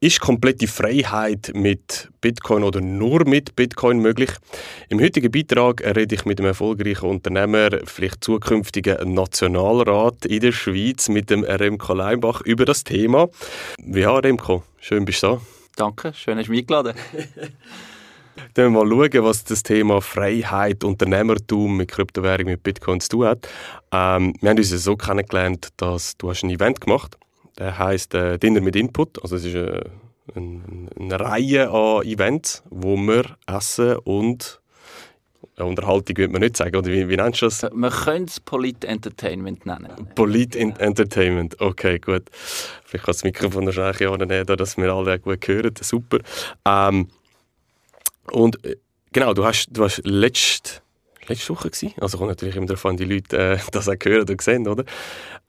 [0.00, 4.30] Ist komplette Freiheit mit Bitcoin oder nur mit Bitcoin möglich?
[4.88, 11.08] Im heutigen Beitrag rede ich mit einem erfolgreichen Unternehmer, vielleicht zukünftigen Nationalrat in der Schweiz,
[11.08, 13.26] mit dem Remco Leimbach über das Thema.
[13.84, 15.40] Ja, Remco, schön bist du da.
[15.74, 16.94] Danke, schön, dass du mich eingeladen
[18.54, 23.26] Dann wir mal schauen, was das Thema Freiheit, Unternehmertum mit Kryptowährung, mit Bitcoin zu tun
[23.26, 23.48] hat.
[23.90, 27.27] Ähm, wir haben uns so kennengelernt, dass du hast ein Event gemacht hast
[27.58, 29.22] der heißt äh, Dinner mit Input.
[29.22, 29.82] Also es ist äh,
[30.34, 34.60] eine, eine Reihe an Events, wo wir essen und
[35.56, 37.66] äh, Unterhaltung würde man nicht sagen, oder wie, wie nennst du das?
[37.72, 40.08] Man könnte es Polit Entertainment nennen.
[40.14, 42.24] Polit Entertainment, okay, gut.
[42.84, 46.18] Vielleicht kann das Mikrofon noch schnell nehmen, dass wir alle gut hören, super.
[46.64, 47.08] Ähm,
[48.30, 48.76] und äh,
[49.12, 50.82] genau, du hast, du hast letzte
[51.28, 51.94] letzte Woche gewesen.
[52.00, 54.84] Also kommt natürlich immer davon, die Leute äh, das auch hören und sehen, oder?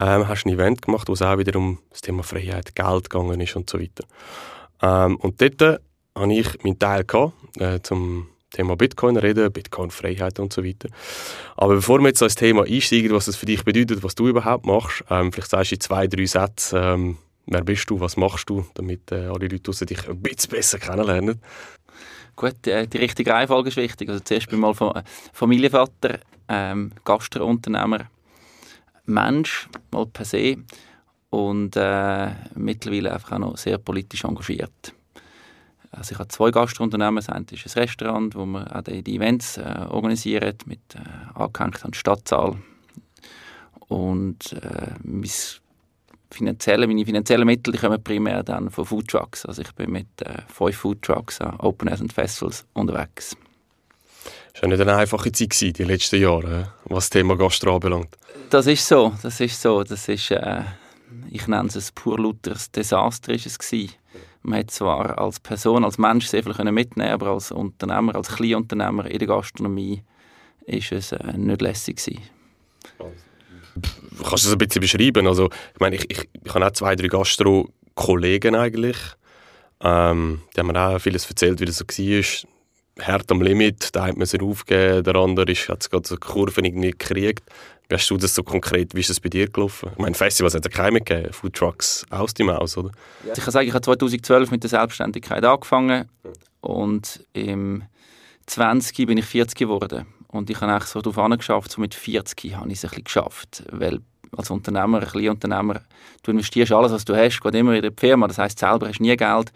[0.01, 3.41] Ähm, hast ein Event gemacht, wo es auch wieder um das Thema Freiheit, Geld gegangen
[3.41, 4.05] ist und so weiter.
[4.81, 5.77] Ähm, und dort äh,
[6.15, 10.89] habe ich meinen Teil gehabt, äh, zum Thema Bitcoin reden, Bitcoin-Freiheit und so weiter.
[11.55, 14.65] Aber bevor wir jetzt ins Thema einsteigen, was das für dich bedeutet, was du überhaupt
[14.65, 18.49] machst, ähm, vielleicht sagst du in zwei, drei Sätzen, ähm, wer bist du, was machst
[18.49, 21.41] du, damit äh, alle Leute dich ein bisschen besser kennenlernen.
[22.35, 24.09] Gut, die, die richtige Reihenfolge ist wichtig.
[24.09, 25.03] Also zuerst bin ich mal
[25.33, 28.09] Familienvater, ähm, Gastrounternehmer,
[29.09, 30.57] Mensch, mal per se
[31.29, 34.93] und äh, mittlerweile einfach auch noch sehr politisch engagiert.
[35.91, 37.15] Also ich habe zwei Gastrounternehmen.
[37.15, 40.99] Das eine ist ein Restaurant, wo wir auch die, Events äh, organisieren, mit äh,
[41.39, 42.57] angehängt an Stadtsaal.
[43.87, 45.29] Und äh, mein
[46.31, 49.45] finanzielle, meine finanziellen Mittel die kommen primär dann von Foodtrucks.
[49.45, 53.35] Also ich bin mit äh, fünf Foodtrucks an Open Airs und Festivals unterwegs.
[54.53, 58.17] Das war nicht eine einfache Zeit gewesen, die letzten Jahre, was das Thema Gastro anbelangt.
[58.49, 59.83] Das ist so, das ist so.
[59.83, 60.61] Das ist, äh,
[61.29, 63.93] ich nenne es ein pur lauteres Desaster ist es gewesen.
[64.41, 69.05] Man hat zwar als Person, als Mensch sehr viel mitnehmen aber als Unternehmer, als Kleinunternehmer
[69.05, 70.01] in der Gastronomie
[70.65, 72.21] ist es äh, nicht lässig gewesen
[74.17, 75.27] kannst du das ein bisschen beschreiben?
[75.27, 78.97] Also, ich meine, ich, ich, ich habe auch zwei, drei Gastro-Kollegen eigentlich.
[79.81, 82.49] Ähm, die haben mir auch vieles erzählt, wie das so war.
[83.01, 86.65] Hart am Limit, da hat man sich aufgegeben, der andere ist, hat gerade so Kurven
[86.65, 87.43] irgendwie gekriegt.
[87.87, 89.89] Wie hast du das so konkret, wie ist das bei dir gelaufen?
[89.93, 92.91] Ich meine, Festivals hat es keine gegeben, Food Trucks aus dem Haus, oder?
[93.25, 93.33] Ja.
[93.35, 96.07] Ich kann sagen, ich habe 2012 mit der Selbstständigkeit angefangen
[96.61, 97.83] und im
[98.45, 100.05] 20 bin ich 40 geworden.
[100.27, 103.03] Und ich habe eigentlich so darauf geschafft, so mit 40 habe ich es ein bisschen
[103.03, 103.63] geschafft.
[103.71, 103.99] Weil
[104.37, 105.81] als Unternehmer, ein Kleinunternehmer,
[106.21, 108.99] du investierst alles, was du hast, geht immer in die Firma, das heißt selber hast
[108.99, 109.51] du nie Geld.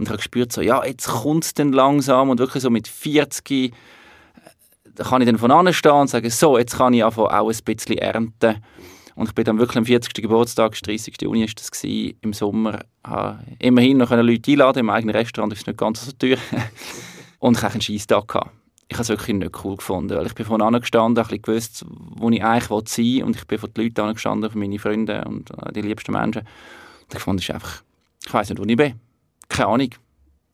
[0.00, 2.88] Und ich habe gespürt, so, ja, jetzt kommt es dann langsam und wirklich so mit
[2.88, 3.70] 40 äh,
[4.96, 8.64] kann ich dann von anstehen und sagen, so, jetzt kann ich auch ein bisschen ernten.
[9.14, 10.14] Und ich bin dann wirklich am 40.
[10.14, 11.20] Geburtstag, 30.
[11.20, 15.60] Juni war das, gewesen, im Sommer, habe immerhin noch Leute einladen, im eigenen Restaurant ist
[15.60, 16.38] es nicht ganz so teuer.
[17.38, 18.26] und ich hatte einen Scheisstag.
[18.26, 18.52] Gehabt
[18.88, 22.30] ich habe es wirklich nicht cool gefunden, weil ich bin von gestanden, ein gewusst, wo
[22.30, 25.50] ich eigentlich sein will und ich bin von den Leuten angestanden, von meinen Freunden und
[25.50, 26.40] äh, die liebsten Menschen.
[26.40, 27.82] Und ich fand es einfach,
[28.26, 28.98] ich weiß nicht, wo ich bin.
[29.50, 29.90] Keine Ahnung.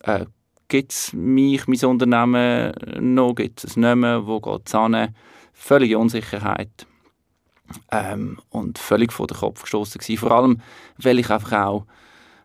[0.02, 0.26] Äh,
[0.68, 2.74] gibt es mich, mein Unternehmen
[3.14, 5.14] noch, gibt es nicht mehr, wo geht es hin?
[5.52, 6.86] Völlige Unsicherheit.
[7.90, 10.60] Ähm, und völlig vor den Kopf gestoßen Vor allem,
[10.98, 11.86] weil ich einfach auch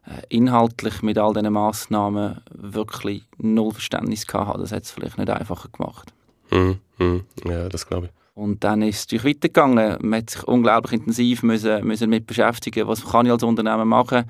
[0.05, 4.59] äh, inhaltlich mit all diesen Massnahmen wirklich null Verständnis hatte.
[4.59, 6.13] Das hat es vielleicht nicht einfacher gemacht.
[6.49, 8.11] Mm, mm, ja, das glaube ich.
[8.33, 9.97] Und dann ist es natürlich weitergegangen.
[10.01, 14.19] Man hat sich unglaublich intensiv müssen, müssen mit beschäftigen, was kann ich als Unternehmen machen,
[14.19, 14.25] äh,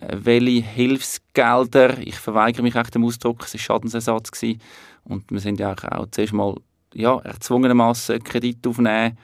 [0.00, 4.60] welche Hilfsgelder, ich verweigere mich echt dem Ausdruck, es war Schadensersatz gewesen.
[5.04, 6.56] und wir sind ja auch zuerst mal
[6.94, 9.16] ja, erzwungenermaßen Kredit aufnehmen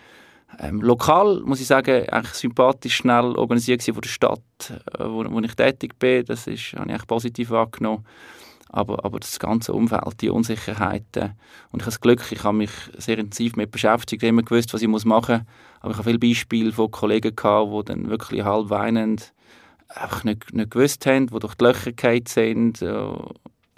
[0.58, 4.40] ähm, lokal, muss ich sagen, eigentlich sympathisch schnell organisiert von der Stadt,
[4.98, 6.24] äh, wo, wo ich tätig bin.
[6.24, 8.04] Das ist, habe ich positiv wahrgenommen.
[8.68, 11.34] Aber, aber das ganze Umfeld, die Unsicherheiten.
[11.70, 14.82] Und ich habe das Glück, ich habe mich sehr intensiv mit beschäftigt, immer gewusst, was
[14.82, 15.22] ich machen muss.
[15.80, 19.32] Aber ich habe viele Beispiele von Kollegen gehabt, die dann wirklich halb weinend
[19.88, 23.08] einfach nicht, nicht gewusst haben, die durch die Löcher gefallen sind äh,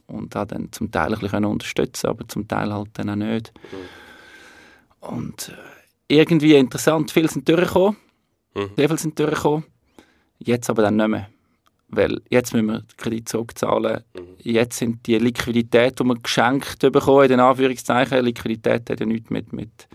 [0.06, 3.52] und auch dann zum Teil ein bisschen unterstützen aber zum Teil halt dann auch nicht.
[3.72, 5.08] Mhm.
[5.08, 5.48] Und
[6.08, 7.10] äh, irgendwie interessant.
[7.10, 7.96] Viele sind durchgekommen.
[8.54, 8.70] Mhm.
[8.76, 9.64] Sehr viele sind durchgekommen.
[10.38, 11.28] Jetzt aber dann nicht mehr.
[11.90, 14.04] Weil jetzt müssen wir den Kredit zurückzahlen.
[14.14, 14.20] Mhm.
[14.38, 19.30] Jetzt sind die Liquidität, die wir geschenkt bekommen, in den Anführungszeichen, Liquidität hat ja nichts
[19.30, 19.88] mit, mit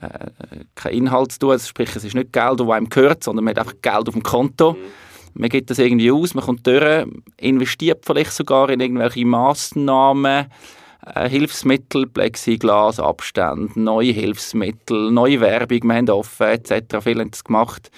[0.00, 0.30] äh,
[0.74, 1.50] kein Inhalt zu tun.
[1.52, 4.14] Also sprich, es ist nicht Geld, das einem gehört, sondern man hat einfach Geld auf
[4.14, 4.72] dem Konto.
[4.72, 4.76] Mhm.
[5.38, 7.06] Man gibt das irgendwie aus, man kommt durch,
[7.36, 10.46] investiert vielleicht sogar in irgendwelche Massnahmen,
[11.06, 16.98] äh, Hilfsmittel, Plexiglas, Abstand, neue Hilfsmittel, neue Werbung, wir haben offen etc.
[17.02, 17.90] Viele haben das gemacht.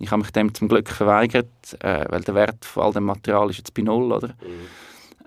[0.00, 1.46] Ich habe mich dem zum Glück verweigert,
[1.80, 4.28] äh, weil der Wert von all dem Material ist jetzt bei Null, oder?
[4.28, 4.66] Mhm.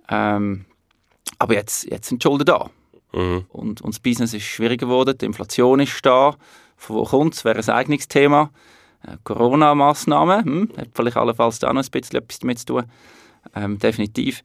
[0.10, 0.66] Ähm,
[1.40, 2.70] aber jetzt, jetzt sind die Schulden da.
[3.14, 3.46] Mhm.
[3.50, 6.36] Und, und das Business ist schwieriger geworden, die Inflation ist da.
[6.76, 7.46] Von wo kommt es?
[7.46, 8.50] Wäre ein eigenes Thema.
[9.06, 12.84] Äh, Corona-Massnahmen, hm, hat vielleicht allenfalls da noch ein bisschen etwas damit zu tun.
[13.56, 14.42] Ähm, definitiv.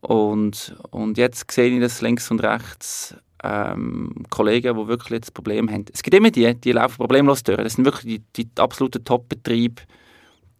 [0.00, 5.72] Und, und jetzt sehe ich das links und rechts ähm, Kollegen, die wirklich jetzt Probleme
[5.72, 5.84] haben.
[5.92, 7.58] Es gibt immer die, die laufen problemlos durch.
[7.58, 9.82] Das sind wirklich die, die absoluten Top-Betriebe,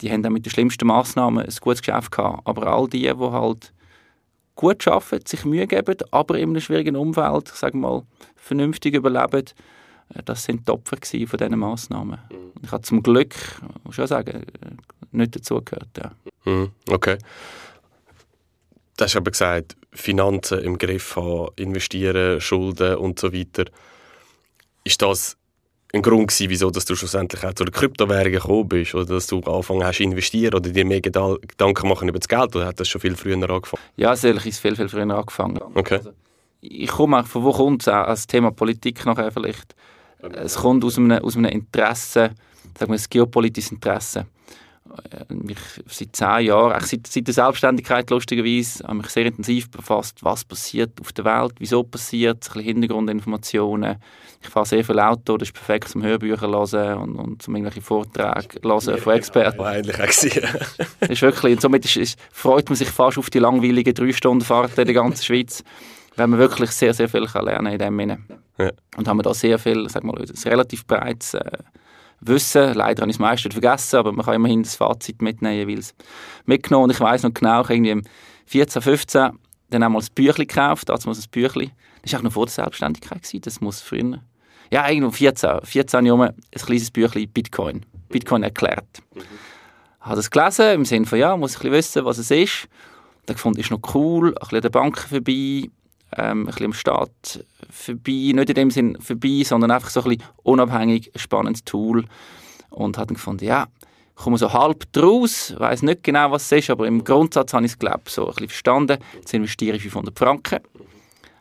[0.00, 2.46] die haben dann mit den schlimmsten Massnahmen ein gutes Geschäft gehabt.
[2.46, 3.72] Aber all die, die halt
[4.54, 8.02] gut arbeiten, sich Mühe geben, aber in einem schwierigen Umfeld, sagen mal,
[8.36, 9.44] vernünftig überleben,
[10.24, 12.18] das sind die Opfer von diesen Massnahmen.
[12.30, 12.52] Mhm.
[12.62, 13.34] Ich habe zum Glück,
[13.84, 14.44] muss ich schon sagen,
[15.12, 15.88] nicht dazugehört.
[15.96, 16.12] Ja.
[16.44, 16.70] Mhm.
[16.88, 17.18] Okay.
[18.96, 23.64] Du hast aber gesagt, Finanzen im Griff haben, investieren, Schulden und so weiter.
[24.84, 25.36] Ist das
[25.92, 29.26] ein Grund gewesen, wieso dass du schlussendlich auch zu den Kryptowährungen gekommen bist oder dass
[29.26, 32.80] du angefangen hast zu investieren oder dir mehr Gedanken machen über das Geld oder hat
[32.80, 33.82] das schon viel früher angefangen?
[33.96, 35.60] Ja, sicherlich ist viel, viel früher angefangen.
[35.74, 35.96] Okay.
[35.98, 36.12] Also,
[36.60, 39.74] ich komme auch, von wo kommt es auch, als Thema Politik nachher vielleicht?
[40.34, 42.30] Es kommt aus einem, aus einem Interesse,
[42.78, 44.26] sagen wir, ein geopolitisches Interesse
[45.28, 49.70] mich äh, seit zehn Jahren, eigentlich seit, seit der Selbstständigkeit lustigerweise, habe mich sehr intensiv
[49.70, 53.96] befasst, was passiert auf der Welt, wieso passiert, ein bisschen Hintergrundinformationen.
[54.40, 57.82] Ich fahre sehr viel Auto, das ist perfekt zum Hörbücher hören und, und zum irgendwelche
[57.82, 59.58] Vorträge hören ja, von Experten.
[59.58, 60.48] Genau, eigentlich auch gesehen.
[61.08, 64.44] ist wirklich, und somit ist, ist, freut man sich fast auf die langweiligen drei Stunden
[64.44, 65.64] Fahrt in der ganzen Schweiz,
[66.18, 68.18] weil man wirklich sehr, sehr viel kann lernen in dem Sinne.
[68.58, 68.70] Ja.
[68.96, 71.58] Und haben wir da sehr viel, sag mal, ein relativ breites äh,
[72.20, 72.74] wissen.
[72.74, 75.94] Leider habe ich das meiste vergessen, aber man kann immerhin das Fazit mitnehmen, jeweils
[76.44, 76.84] mitgenommen.
[76.84, 78.02] Und ich weiß noch genau, ich irgendwie im
[78.46, 79.30] 14, 15
[79.70, 81.72] dann einmal ein Büchlein gekauft, dazu muss ein Büchlein.
[82.02, 83.42] Das war auch noch vor der Selbstständigkeit, gewesen.
[83.42, 84.22] das muss früher.
[84.72, 87.86] Ja, irgendwo 14, 14 Jahre ein kleines Büchlein Bitcoin.
[88.08, 89.02] Bitcoin erklärt.
[89.14, 89.20] Mhm.
[90.00, 92.30] Ich habe das gelesen, im Sinne von, ja, muss ich ein bisschen wissen, was es
[92.30, 92.68] ist.
[93.26, 95.68] Dann fand ich noch cool, ein bisschen an der Bank vorbei,
[96.16, 100.10] ähm, ein bisschen am Staat vorbei, nicht in dem Sinn vorbei, sondern einfach so ein
[100.10, 102.04] bisschen unabhängig, spannendes Tool.
[102.70, 103.66] Und habe dann gefunden, ja,
[104.16, 107.64] ich komme so halb draus, weiß nicht genau, was es ist, aber im Grundsatz habe
[107.64, 108.98] ich es, glaube so ein bisschen verstanden.
[109.14, 110.60] Jetzt investiere ich 500 Franken.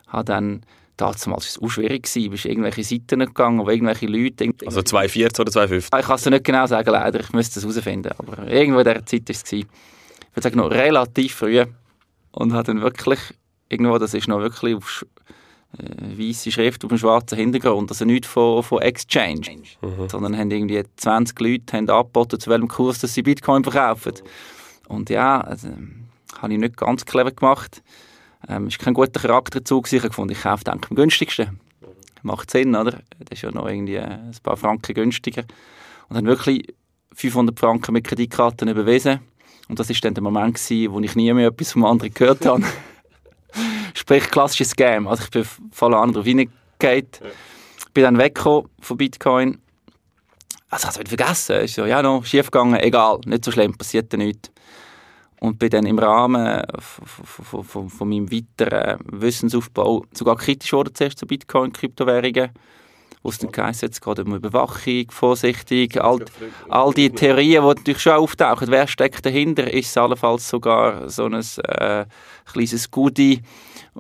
[0.07, 0.61] Habe dann
[0.97, 2.31] damals war es auch schwierig, gewesen.
[2.31, 4.51] bist irgendwelche Seiten gegangen, wo irgendwelche Leute...
[4.65, 5.99] Also 2,40 oder 2,50?
[5.99, 7.19] Ich kann es nicht genau sagen, leider.
[7.19, 8.11] Ich müsste es herausfinden.
[8.17, 9.53] Aber irgendwo in dieser Zeit war es.
[9.53, 9.65] Ich
[10.33, 11.65] würde sagen, noch relativ früh.
[12.31, 13.19] Und habe dann wirklich
[13.69, 15.05] irgendwo, das ist noch wirklich auf
[15.77, 19.41] äh, weiße Schrift auf einem schwarzen Hintergrund, also nicht von, von Exchange,
[19.81, 20.09] mhm.
[20.09, 24.13] sondern haben irgendwie 20 Leute haben angeboten, zu welchem Kurs dass sie Bitcoin verkaufen.
[24.87, 25.69] Und ja, also,
[26.41, 27.83] habe ich nicht ganz clever gemacht.
[28.47, 31.59] Ähm, ist kein guter Charakterzug, ich gefunden, ich kaufe denke am günstigsten.
[32.23, 32.99] Macht Sinn, oder?
[33.19, 35.43] Das ist ja noch irgendwie äh, ein paar Franken günstiger.
[36.09, 36.73] Und dann wirklich
[37.13, 39.19] 500 Franken mit Kreditkarten überwiesen.
[39.67, 42.45] Und das ist dann der Moment gewesen, wo ich nie mehr etwas vom anderen gehört
[42.45, 42.63] habe.
[43.93, 45.07] Sprich, klassisches Scam.
[45.07, 47.07] Also ich bin voll an drauf reingegangen.
[47.93, 49.59] Bin dann weggekommen von Bitcoin.
[50.69, 51.55] Also ich habe es vergessen.
[51.61, 54.51] Ist so, ja, noch schief gegangen, egal, nicht so schlimm, passiert ja nichts.
[55.39, 61.19] Und bin dann im Rahmen von, von, von meinem weiteren Wissensaufbau sogar kritisch geworden zuerst
[61.19, 62.49] zu Bitcoin, Kryptowährungen
[63.23, 66.23] wo es dann geheißen jetzt geht um Überwachung, vorsichtig, all,
[66.69, 68.67] all die Theorien, die natürlich schon auftauchen.
[68.69, 69.71] Wer steckt dahinter?
[69.71, 72.05] Ist es allenfalls sogar so ein äh,
[72.45, 73.41] kleines Goodie,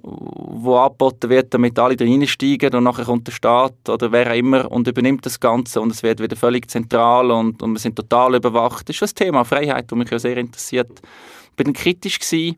[0.01, 4.71] wo angeboten wird, damit alle reinsteigen und nachher kommt der Staat oder wer auch immer
[4.71, 8.35] und übernimmt das Ganze und es wird wieder völlig zentral und, und wir sind total
[8.35, 8.87] überwacht.
[8.87, 11.01] Das ist schon das Thema Freiheit, das mich ja sehr interessiert.
[11.49, 12.57] Ich bin kritisch gewesen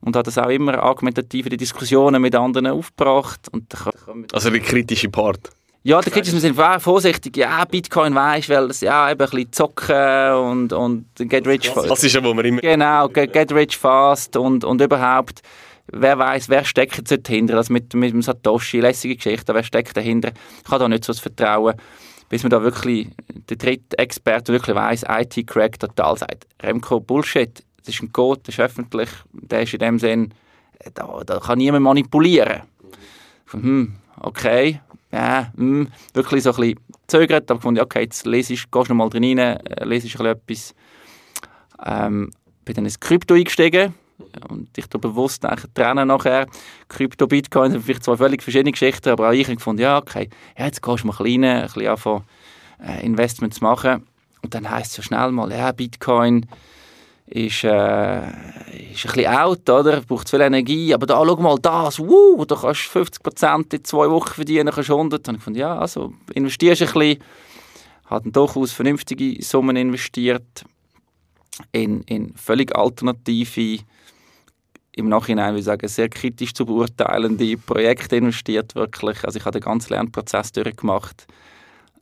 [0.00, 3.48] und hat das auch immer argumentativ in die Diskussionen mit anderen aufgebracht.
[3.50, 3.74] Und
[4.32, 5.50] also der kritische Part?
[5.84, 9.52] Ja, der kritische Sinn war vorsichtig, ja, Bitcoin weisst, weil es ja eben ein bisschen
[9.52, 11.88] zocken und, und get rich fast.
[11.88, 12.60] Das ist ja, wo man immer...
[12.60, 15.40] Genau, get, get rich fast und, und überhaupt,
[15.86, 20.32] wer weiß, wer steckt dahinter, also mit, mit dem Satoshi, lässige Geschichte, wer steckt dahinter.
[20.64, 21.74] Ich habe da nicht so das Vertrauen,
[22.28, 23.08] bis man da wirklich,
[23.48, 28.56] der dritte Experte wirklich weiss, IT-Crack total sagt, Remco, Bullshit, das ist ein Code, das
[28.56, 30.34] ist öffentlich, der ist in dem Sinn,
[30.94, 32.62] da, da kann niemand manipulieren.
[33.52, 38.70] Hm, okay, mh, hm, wirklich so ein bisschen zögert, aber gefunden, okay, jetzt lese ich,
[38.70, 40.74] gehst du noch mal drin rein, äh, lese ich etwas.
[41.84, 42.30] Ähm,
[42.64, 43.94] bin dann ins Krypto eingestiegen
[44.48, 46.46] und ich da bewusst trennen nachher.
[46.88, 50.28] Krypto, Bitcoin sind vielleicht zwei völlig verschiedene Geschichten, aber auch ich habe gefunden, ja, okay,
[50.58, 52.24] ja, jetzt gehst du mal klein, ein bisschen anfangen,
[52.84, 54.06] äh, Investments machen.
[54.42, 56.46] Und dann heisst es ja schnell mal, ja, Bitcoin
[57.30, 60.00] ist, äh, ist ein bisschen out, oder?
[60.00, 64.10] Braucht viel Energie, aber da, schau mal das, wow, da kannst du 50% in zwei
[64.10, 65.28] Wochen verdienen, kannst 100.
[65.28, 67.22] Und ich fand, ja, also investierst ein bisschen,
[68.06, 70.64] Habe durchaus vernünftige Summen investiert
[71.72, 73.80] in, in völlig alternative,
[74.92, 79.24] im Nachhinein würde ich sagen, sehr kritisch zu beurteilende Projekte investiert wirklich.
[79.24, 81.26] Also ich habe den ganzen Lernprozess durchgemacht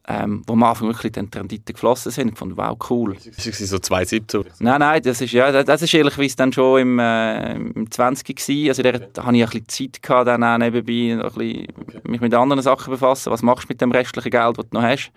[0.08, 2.32] ähm, wo am Anfang wirklich dann die Renditen geflossen sind.
[2.32, 3.14] Ich fand, wow, cool.
[3.14, 4.44] Das war so 2017?
[4.60, 8.68] Nein, nein, das ist, ja, das ist ehrlicherweise dann schon im, äh, im 20 gewesen.
[8.68, 12.00] Also da hatte ich ein bisschen Zeit gehabt, dann auch nebenbei ein bisschen okay.
[12.04, 13.32] mich mit anderen Sachen befassen.
[13.32, 15.10] Was machst du mit dem restlichen Geld, das du noch hast?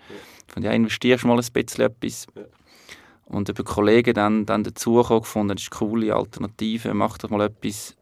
[0.48, 2.26] Ich fand, ja, investierst mal ein bisschen etwas.
[2.34, 2.42] Ja.
[3.26, 7.42] Und über Kollegen dann, dann dazu gefunden, das ist eine coole Alternative, mach doch mal
[7.42, 7.96] etwas.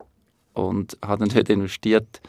[0.54, 2.23] Und habe dann dort investiert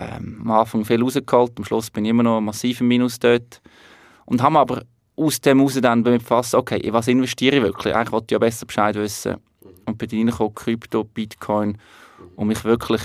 [0.00, 3.60] ähm, am Anfang viel rausgeholt, am Schluss bin ich immer noch massiv im Minus dort.
[4.24, 4.82] Und haben aber
[5.16, 7.94] aus dem heraus dann befasst, okay, in was investiere ich wirklich?
[7.94, 9.36] Eigentlich wollte ich ja besser Bescheid wissen.
[9.84, 11.76] Und bin reingekommen, Krypto, Bitcoin
[12.36, 13.02] und mich wirklich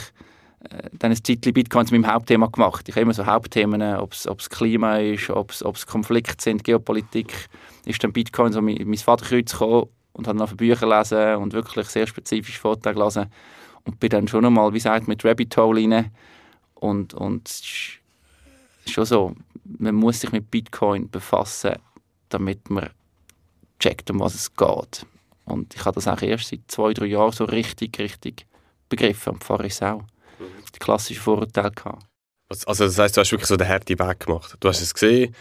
[0.69, 2.87] äh, dann ein Zeitchen Bitcoin zu meinem Hauptthema gemacht.
[2.87, 7.49] Ich habe immer so Hauptthemen, ob es Klima ist, ob es Konflikte sind, Geopolitik,
[7.85, 11.87] ist dann Bitcoin so mein, mein Vaterkreuz gekommen und habe noch Bücher gelesen und wirklich
[11.87, 13.25] sehr spezifische Vorträge gelesen
[13.83, 16.11] und bin dann schon einmal, wie gesagt, mit Rabbit Hole rein
[16.89, 17.61] und, und es
[18.85, 21.75] ist schon so, man muss sich mit Bitcoin befassen,
[22.29, 22.89] damit man
[23.79, 25.05] checkt, um was es geht.
[25.45, 28.45] Und ich habe das auch erst seit zwei, drei Jahren so richtig, richtig
[28.89, 29.33] begriffen.
[29.33, 30.03] Und vorher ist auch
[30.39, 32.05] die klassischen Vorurteile gehabt.
[32.65, 34.55] Also das heisst, du hast wirklich so den harten Weg gemacht.
[34.59, 35.35] Du hast es gesehen,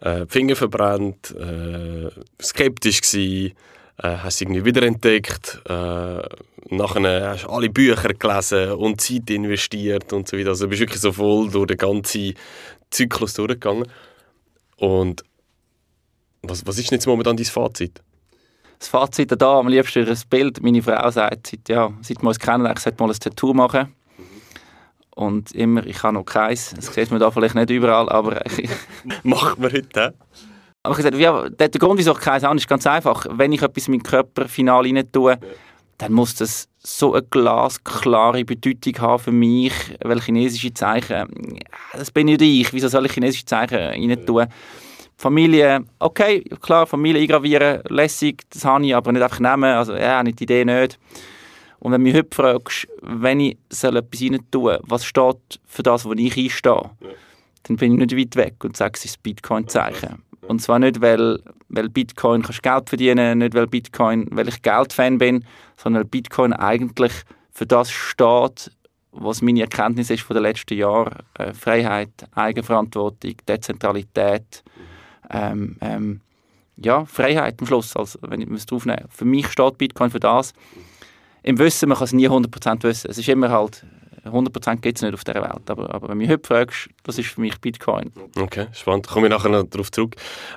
[0.00, 3.54] äh, Finger verbrannt, äh, skeptisch gewesen,
[4.02, 5.62] äh, hast du irgendwie wiederentdeckt.
[5.68, 6.22] Äh,
[6.70, 10.50] nachher hast du alle Bücher gelesen und Zeit investiert und so weiter.
[10.50, 12.34] Also du bist wirklich so voll durch den ganzen
[12.90, 13.86] Zyklus durchgegangen.
[14.76, 15.24] Und
[16.42, 18.02] was, was ist jetzt momentan dein Fazit?
[18.78, 20.60] Das Fazit da am liebsten ein Bild.
[20.60, 23.94] Meine Frau sagt, seit, ja, seit wir uns kennen, ich sollte mal ein Tattoo machen.
[25.14, 26.74] Und immer, ich habe noch keins.
[26.74, 28.42] Das sieht man da vielleicht nicht überall, aber...
[29.22, 30.14] Macht man heute,
[30.82, 33.26] aber ich gesagt, ja, der Grund, wieso ich keins habe, ist ganz einfach.
[33.30, 35.38] Wenn ich etwas in meinen Körper final rein tue,
[35.98, 39.72] dann muss das so eine glasklare Bedeutung haben für mich,
[40.02, 41.28] weil chinesische Zeichen,
[41.92, 44.46] das bin nicht ich, wieso soll ich chinesische Zeichen rein tun?
[45.16, 50.20] Familie, okay, klar, Familie eingravieren, lässig, das habe ich, aber nicht einfach nehmen, also ja,
[50.24, 50.98] nicht die Idee nicht.
[51.78, 55.84] Und wenn du mich heute fragst, wenn ich soll etwas rein tue, was steht für
[55.84, 56.90] das, wo ich einstehe,
[57.62, 60.24] dann bin ich nicht weit weg und sage, es ist Bitcoin-Zeichen.
[60.46, 65.18] Und zwar nicht, weil, weil Bitcoin kannst Geld verdienen, nicht weil Bitcoin, weil ich Geldfan
[65.18, 65.44] bin,
[65.76, 67.12] sondern weil Bitcoin eigentlich
[67.50, 68.70] für das steht,
[69.12, 71.14] was meine Erkenntnis ist von den letzten Jahren.
[71.38, 74.64] Äh, Freiheit, Eigenverantwortung, Dezentralität,
[75.30, 76.20] ähm, ähm,
[76.76, 79.04] ja, Freiheit am Schluss, also wenn ich es draufnehme.
[79.10, 80.52] Für mich steht Bitcoin für das.
[81.42, 83.10] Im Wissen, man kann es nie 100% wissen.
[83.10, 83.84] Es ist immer halt
[84.24, 85.68] 100% gibt es nicht auf dieser Welt.
[85.68, 88.12] Aber, aber wenn du mich heute fragst, das ist für mich Bitcoin.
[88.38, 89.08] Okay, spannend.
[89.08, 90.16] Komme ich nachher noch darauf zurück.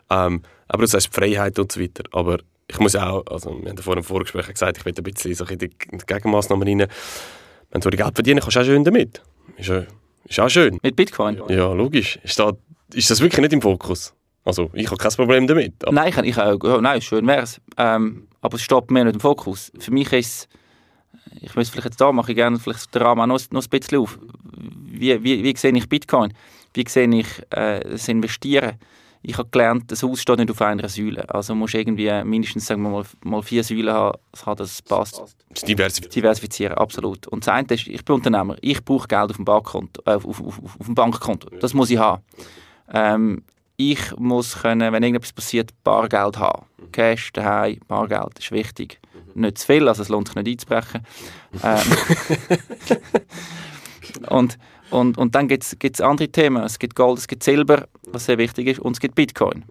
[0.09, 2.03] Ähm, aber du sagst Freiheit und so weiter.
[2.11, 5.33] Aber ich muss auch, also wir haben vorhin im Vorgespräch gesagt, ich will ein bisschen
[5.35, 5.69] so in die
[6.07, 6.87] Gegenmaßnahmen rein.
[7.71, 9.21] Wenn du Geld verdienen kannst du auch schön damit.
[9.57, 9.71] Ist,
[10.25, 10.79] ist auch schön.
[10.81, 11.41] Mit Bitcoin?
[11.49, 12.19] Ja, logisch.
[12.23, 12.53] Ist, da,
[12.93, 14.13] ist das wirklich nicht im Fokus?
[14.43, 15.73] Also, ich habe kein Problem damit.
[15.91, 17.59] Nein, ich, ich, oh, nein, schön wäre es.
[17.77, 19.71] Ähm, aber es steht mir nicht im Fokus.
[19.79, 20.47] Für mich ist es
[21.41, 23.99] ich muss vielleicht jetzt da mache ich gerne vielleicht den Rahmen noch, noch ein bisschen
[23.99, 24.19] auf.
[24.57, 26.33] Wie, wie, wie sehe ich Bitcoin?
[26.73, 28.73] Wie sehe ich äh, das Investieren?
[29.27, 31.27] Ich habe gelernt, das Haus steht nicht auf einer Säule.
[31.33, 34.17] Also musst irgendwie mindestens sagen wir mal, mal vier Säulen haben,
[34.57, 35.19] dass es passt.
[35.67, 36.13] Diversifizieren.
[36.13, 37.25] Diversifizieren, absolut.
[37.27, 40.25] Und das eine ist, ich bin Unternehmer, ich brauche Geld auf dem, Bankkonto, äh, auf,
[40.25, 41.49] auf, auf, auf dem Bankkonto.
[41.59, 42.21] Das muss ich haben.
[42.93, 43.43] Ähm,
[43.77, 46.67] ich muss können, wenn irgendetwas passiert, Bargeld haben.
[46.91, 48.99] Cash daheim, Bargeld ist wichtig
[49.35, 51.01] nicht zu viel, also es lohnt sich nicht einzubrechen.
[51.63, 51.81] ähm,
[54.29, 54.57] und,
[54.89, 56.63] und, und dann gibt es andere Themen.
[56.63, 59.65] Es gibt Gold, es gibt Silber, was sehr wichtig ist, und es gibt Bitcoin.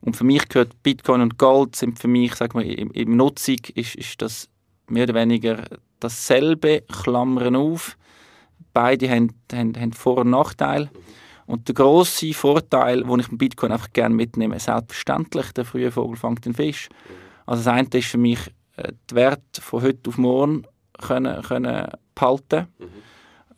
[0.00, 3.56] Und für mich gehört Bitcoin und Gold sind für mich, sag mal, im, im Nutzung
[3.74, 4.48] ist, ist das
[4.88, 5.64] mehr oder weniger
[6.00, 7.96] dasselbe, Klammern auf.
[8.74, 10.90] Beide haben, haben, haben Vor- und Nachteile.
[11.46, 16.16] Und der grosse Vorteil, den ich beim Bitcoin einfach gerne mitnehme, selbstverständlich, der frühe Vogel
[16.16, 16.88] fängt den Fisch.
[17.46, 18.38] Also das eine ist für mich
[18.76, 20.66] die Werte von heute auf morgen
[21.00, 22.86] können, können behalten mhm.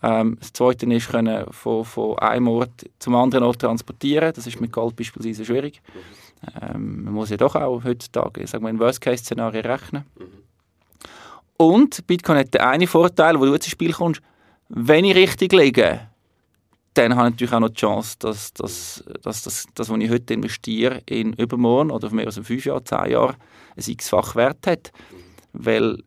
[0.03, 4.33] ähm, Das Zweite ist, können von, von einem Ort zum anderen Ort transportieren.
[4.35, 5.83] Das ist mit Gold beispielsweise schwierig.
[5.95, 6.01] Mhm.
[6.61, 10.05] Ähm, man muss ja doch auch heutzutage sagen wir, in Worst-Case-Szenarien rechnen.
[10.19, 10.25] Mhm.
[11.59, 14.21] Und Bitcoin hat den einen Vorteil, wo du ins Spiel kommst,
[14.69, 16.06] wenn ich richtig liege,
[16.97, 20.11] dann habe ich natürlich auch noch die Chance, dass, dass, dass, dass das, was ich
[20.11, 23.37] heute investiere, in übermorgen oder mehr als fünf Jahren, zehn Jahren,
[23.76, 24.93] ein x-fach Wert hat.
[25.53, 25.99] Weil,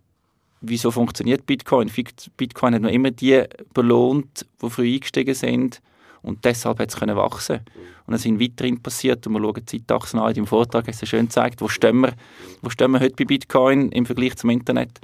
[0.62, 1.92] wieso funktioniert Bitcoin?
[2.38, 3.44] Bitcoin hat noch immer die
[3.74, 5.82] belohnt, die früh eingestiegen sind
[6.22, 7.62] Und deshalb hat es können wachsen.
[8.06, 11.06] Und es sind weiterhin passiert und wir schauen die Zeitachsen an, im Vortrag hast du
[11.06, 12.14] schön gezeigt, wo stehen, wir,
[12.62, 15.00] wo stehen wir heute bei Bitcoin im Vergleich zum Internet.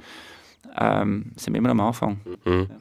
[0.78, 2.20] Ähm, sind wir immer am Anfang.
[2.44, 2.66] Mhm.
[2.68, 2.76] Ja,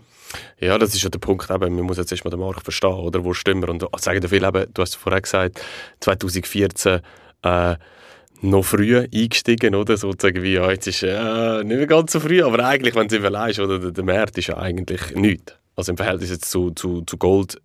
[0.60, 3.24] das ist ja der Punkt, eben, man muss jetzt erstmal den Markt verstehen, oder?
[3.24, 3.70] Wo stimmen wir?
[3.70, 5.62] Und sagen dir viel, eben, du hast vorher gesagt,
[6.00, 7.02] 2014
[7.44, 7.76] äh,
[8.42, 9.98] noch früh eingestiegen, oder?
[9.98, 13.18] Sozusagen wie, ja, jetzt ist äh, nicht mehr ganz so früh, aber eigentlich, wenn du
[13.18, 15.54] überlegst, oder, der, der Markt ist ja eigentlich nichts.
[15.76, 17.62] Also im Verhältnis jetzt zu, zu, zu Gold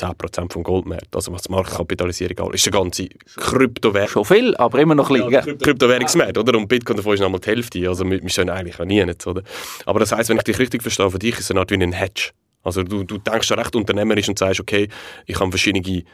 [0.00, 4.08] 10% vom Goldmarkt, also was die Marktkapitalisierung angeht, ist der ganze Kryptowährung.
[4.08, 5.30] Schon viel, aber immer noch ein bisschen.
[5.30, 6.56] Ja, Kryptowährungsmarkt, oder?
[6.56, 9.26] Und Bitcoin davon ist nochmal die Hälfte, also wir, wir stehen eigentlich an nie nicht,
[9.26, 9.42] oder?
[9.86, 11.74] Aber das heisst, wenn ich dich richtig verstehe, für dich ist es eine Art wie
[11.74, 12.30] ein Hedge.
[12.62, 14.88] Also du, du denkst ja recht unternehmerisch und sagst, okay,
[15.26, 16.04] ich habe verschiedene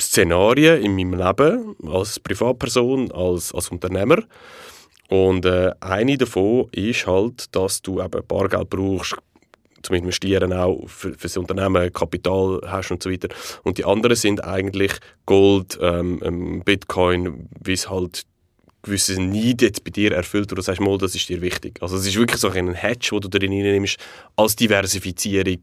[0.00, 4.18] Szenarien in meinem Leben, als Privatperson, als, als Unternehmer.
[5.08, 9.16] Und äh, eine davon ist halt, dass du eben Bargeld brauchst,
[9.84, 13.28] zum Investieren auch für, für das Unternehmen Kapital hast und so weiter.
[13.62, 14.92] Und die anderen sind eigentlich
[15.26, 18.24] Gold, ähm, ähm Bitcoin, wie es halt
[18.84, 21.78] gewisse Need jetzt bei dir erfüllt, oder du sagst, mal, das ist dir wichtig.
[21.82, 23.98] Also es ist wirklich so ein Hedge, wo du drin nimmst,
[24.36, 25.58] als Diversifizierung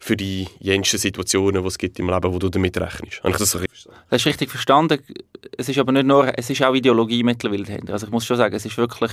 [0.00, 3.22] für die jensten Situationen, die es gibt im Leben, wo du damit rechnest.
[3.22, 4.06] Habe ich das so richtig verstanden?
[4.10, 4.98] Das ist richtig verstanden.
[5.56, 7.92] Es ist aber nicht nur, es ist auch Ideologie mittlerweile dahinter.
[7.92, 9.12] Also ich muss schon sagen, es ist wirklich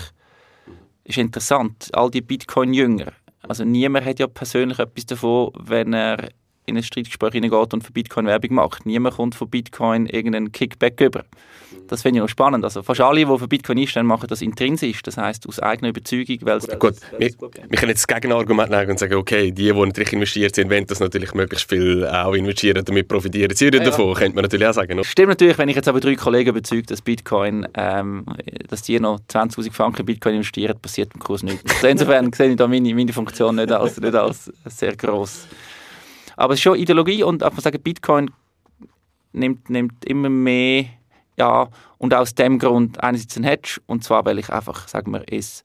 [1.04, 1.90] ist interessant.
[1.94, 3.12] All die Bitcoin-Jünger,
[3.48, 6.30] also niemand hat ja persönlich etwas davon, wenn er
[6.66, 8.86] in ein Streitgespräch hineingeht und für Bitcoin Werbung macht.
[8.86, 11.26] Niemand kommt von Bitcoin irgendeinen Kickback über.
[11.88, 12.64] Das finde ich noch spannend.
[12.64, 15.02] Also fast alle, die für Bitcoin einstehen, machen das intrinsisch.
[15.04, 16.68] Das heißt aus eigener Überzeugung, weil es...
[16.80, 20.56] Gut, wir, wir können jetzt das Gegenargument nehmen und sagen, okay, die, die natürlich investiert
[20.56, 24.14] sind, wollen das natürlich möglichst viel auch investieren, damit profitieren sie ja, davon, ja.
[24.14, 24.94] könnte man natürlich auch sagen.
[24.94, 25.04] Oder?
[25.04, 28.26] Stimmt natürlich, wenn ich jetzt aber drei Kollegen überzeuge, dass Bitcoin, ähm,
[28.70, 31.76] dass die noch 20'000 Franken in Bitcoin investieren, passiert im Kurs nichts.
[31.76, 35.48] Also insofern sehe ich da meine, meine Funktion nicht als, nicht als sehr gross.
[36.36, 38.32] Aber es ist schon Ideologie und ich muss sagen, Bitcoin
[39.34, 40.86] nimmt, nimmt immer mehr
[41.38, 45.28] ja, und aus dem Grund einerseits ein Hedge, und zwar, weil ich einfach, sagen wir,
[45.28, 45.64] ist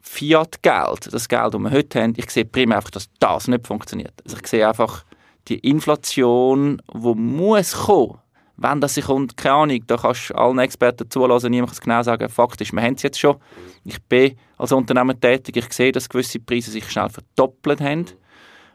[0.00, 4.14] Fiat-Geld, das Geld, das wir heute haben, ich sehe primär einfach, dass das nicht funktioniert.
[4.24, 5.04] Also ich sehe einfach
[5.48, 8.18] die Inflation, die muss kommen,
[8.56, 11.80] wenn das sich kommt, keine Ahnung, da kannst du allen Experten zulassen, niemand kann es
[11.80, 13.36] genau sagen, faktisch, wir haben es jetzt schon.
[13.84, 18.06] Ich bin als Unternehmer tätig, ich sehe, dass gewisse Preise sich schnell verdoppelt haben.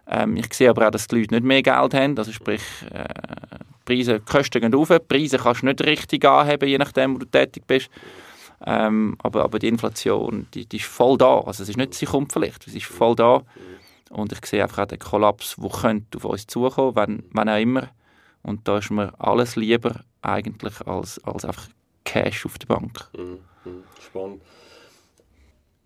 [0.08, 2.62] Ähm, ich sehe aber auch, dass die Leute nicht mehr Geld haben, also sprich,
[2.92, 3.06] äh,
[3.86, 7.64] Preise, Kosten gehen rauf, Preise kannst du nicht richtig anheben, je nachdem, wo du tätig
[7.68, 7.90] bist.
[8.66, 11.40] Ähm, aber, aber die Inflation, die, die ist voll da.
[11.40, 13.44] Also es ist nicht, sie kommt vielleicht, es ist voll da.
[14.10, 17.90] Und ich sehe einfach auch den Kollaps, der auf uns zukommen, wenn, wenn auch immer.
[18.44, 21.68] Und da ist mir alles lieber eigentlich als, als einfach
[22.06, 23.10] Cash auf der Bank.
[23.18, 23.40] Mhm.
[23.66, 23.84] mhm.
[24.00, 24.42] Spannend.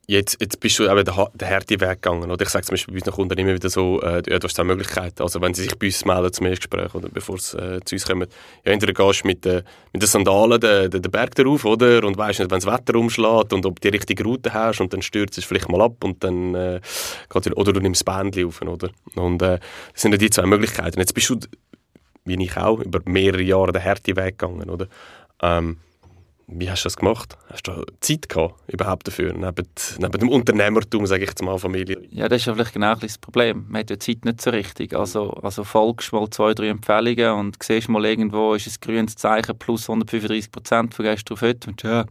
[0.10, 2.32] Jetzt, jetzt bist du eben den, den harten Weg gegangen.
[2.32, 2.42] Oder?
[2.42, 5.20] Ich sage zum Beispiel bei unseren Kunden immer wieder so, äh, du hast eine Möglichkeit.
[5.20, 8.06] Also wenn sie sich bei uns melden zum Erstgespräch oder bevor sie äh, zu uns
[8.06, 8.30] kommen,
[8.64, 12.06] ja, entweder gehst du mit, äh, mit den Sandalen den, den, den Berg darauf oder?
[12.06, 14.94] und weißt nicht, wenn das Wetter umschlägt und ob du die richtige Route hast und
[14.94, 16.80] dann stürzt es vielleicht mal ab und dann äh,
[17.34, 18.62] oder du nimmst das Bändchen auf.
[18.62, 18.90] Oder?
[19.16, 19.60] Und äh,
[19.92, 21.02] das sind ja die zwei Möglichkeiten.
[21.02, 21.38] Jetzt bist du,
[22.24, 24.70] wie ich auch, über mehrere Jahre den harten Weg gegangen.
[24.70, 24.88] Oder?
[25.42, 25.80] Ähm,
[26.50, 27.38] wie hast du das gemacht?
[27.52, 32.02] Hast du Zeit gehabt, überhaupt dafür, neben, neben dem Unternehmertum, sage ich jetzt mal, Familie?
[32.10, 33.66] Ja, das ist ja vielleicht genau das Problem.
[33.68, 34.96] Man hat ja Zeit nicht so richtig.
[34.96, 39.58] Also, also folgst mal zwei, drei Empfehlungen und siehst mal irgendwo, ist ein grünes Zeichen
[39.60, 42.06] plus 135 Prozent, vergehst du auf heute und ja,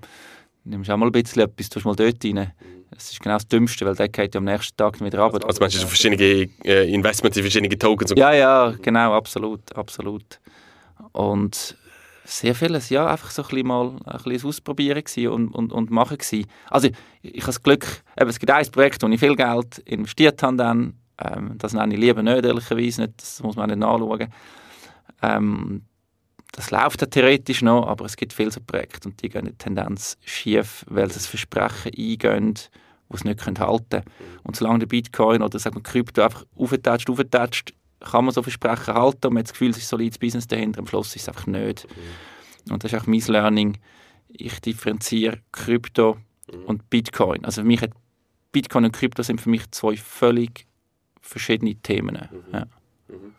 [0.64, 2.52] nimmst auch mal ein bisschen etwas, tust mal dort rein.
[2.90, 5.46] Das ist genau das Dümmste, weil der geht ja am nächsten Tag wieder runter.
[5.46, 8.12] Also meinst du, verschiedene äh, Investments in verschiedene Tokens?
[8.16, 10.40] Ja, ja, genau, absolut, absolut.
[11.12, 11.76] Und
[12.26, 16.18] sehr vieles, ja, einfach so ein bisschen mal ein bisschen Ausprobieren und, und, und machen
[16.18, 16.46] gewesen.
[16.68, 17.86] Also ich, ich habe das Glück,
[18.18, 21.94] eben, es gibt ein Projekt, wo ich viel Geld investiert habe dann, ähm, das nenne
[21.94, 24.28] ich lieber nicht, ehrlicherweise nicht, das muss man nicht nachschauen.
[25.22, 25.82] Ähm,
[26.52, 29.58] das läuft ja theoretisch noch, aber es gibt viele so Projekte und die gehen in
[29.58, 34.04] Tendenz schief, weil sie das Versprechen eingehen, die sie nicht halten können.
[34.42, 38.94] Und solange der Bitcoin oder sagen wir Krypto einfach auftatscht, auftatscht, kann man so Versprechen
[38.94, 41.22] halten und man hat das Gefühl, es ist ein solides Business dahinter, am Schluss ist
[41.22, 41.86] es einfach nicht.
[41.88, 42.72] Mhm.
[42.72, 43.78] Und das ist auch mein Learning.
[44.28, 46.18] Ich differenziere Krypto
[46.52, 46.64] mhm.
[46.64, 47.44] und Bitcoin.
[47.44, 47.92] Also für mich hat
[48.52, 50.66] Bitcoin und Krypto sind für mich zwei völlig
[51.20, 52.16] verschiedene Themen.
[52.30, 52.54] Mhm.
[52.54, 52.66] Ja.
[53.08, 53.34] Mhm.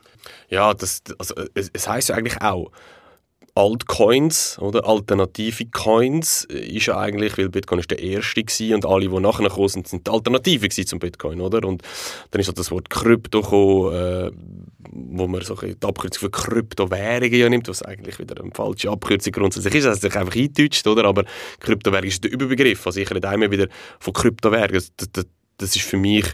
[0.49, 2.71] Ja, das, also, es, es heißt ja eigentlich auch,
[3.57, 9.09] Altcoins oder alternative Coins ist ja eigentlich, weil Bitcoin ist der erste gewesen und alle,
[9.09, 11.67] die nachher gekommen sind, sind die Alternative zum Bitcoin, oder?
[11.67, 11.81] Und
[12.29, 14.31] dann ist halt das Wort Krypto gekommen, äh,
[14.91, 19.33] wo man so die Abkürzung für Kryptowährungen ja nimmt, was eigentlich wieder eine falsche Abkürzung
[19.33, 21.05] grundsätzlich ist, dass es sich einfach eindeutscht, oder?
[21.05, 21.23] Aber
[21.59, 22.85] Kryptowährung ist der Überbegriff.
[22.85, 23.67] Also ich rede immer wieder
[23.99, 24.83] von Kryptowährungen.
[24.97, 25.25] Das, das,
[25.57, 26.25] das ist für mich,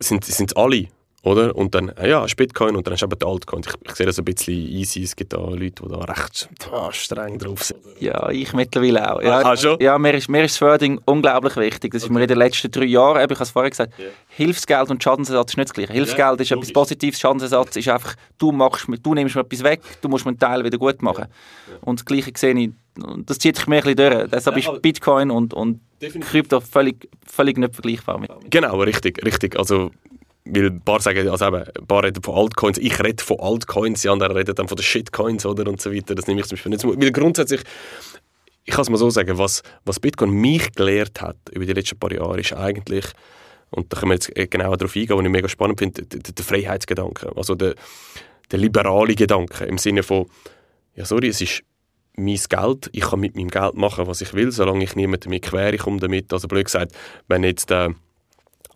[0.00, 0.88] sind, sind alle
[1.22, 1.54] oder?
[1.56, 3.62] Und dann, ja, ist Bitcoin und dann hast du eben die Altcoin.
[3.66, 5.02] Ich, ich sehe das ein bisschen easy.
[5.02, 7.80] Es gibt da Leute, die da recht ah, streng drauf sind.
[7.98, 9.20] Ja, ich mittlerweile auch.
[9.20, 9.80] Ja, ah, schon?
[9.80, 11.92] ja mir, ist, mir ist das Förding unglaublich wichtig.
[11.92, 14.10] Das ist mir in den letzten drei Jahren, ich habe es vorher gesagt, yeah.
[14.28, 15.92] Hilfsgeld und Schadensersatz ist nicht das Gleiche.
[15.92, 19.80] Hilfsgeld yeah, ist etwas Positives, Schadensersatz ist einfach, du, machst, du nimmst mir etwas weg,
[20.00, 21.26] du musst mir einen Teil wieder gut machen.
[21.68, 21.78] Yeah.
[21.80, 22.70] Und das Gleiche sehe ich,
[23.26, 24.30] das zieht sich mir ein bisschen durch.
[24.30, 28.18] Deshalb ist Bitcoin und, und Krypto völlig, völlig nicht vergleichbar.
[28.18, 28.30] Mit.
[28.50, 29.58] Genau, richtig, richtig.
[29.58, 29.90] Also
[30.50, 34.02] weil ein paar sagen, also eben, ein paar reden von Altcoins, ich rede von Altcoins,
[34.02, 36.14] die anderen reden dann von den Shitcoins oder und so weiter.
[36.14, 36.84] Das nehme ich zum Beispiel nicht.
[36.84, 37.62] Weil grundsätzlich,
[38.64, 41.98] ich kann es mal so sagen, was, was Bitcoin mich gelehrt hat über die letzten
[41.98, 43.06] paar Jahre, ist eigentlich,
[43.70, 46.44] und da können wir jetzt genauer darauf eingehen, was ich mega spannend finde, der, der
[46.44, 47.36] Freiheitsgedanke.
[47.36, 47.74] Also der,
[48.50, 50.26] der liberale Gedanke im Sinne von,
[50.94, 51.62] ja sorry, es ist
[52.16, 55.40] mein Geld, ich kann mit meinem Geld machen, was ich will, solange ich niemandem mehr
[55.40, 56.32] quer komme damit.
[56.32, 56.92] Also blöd gesagt,
[57.28, 57.90] wenn jetzt äh,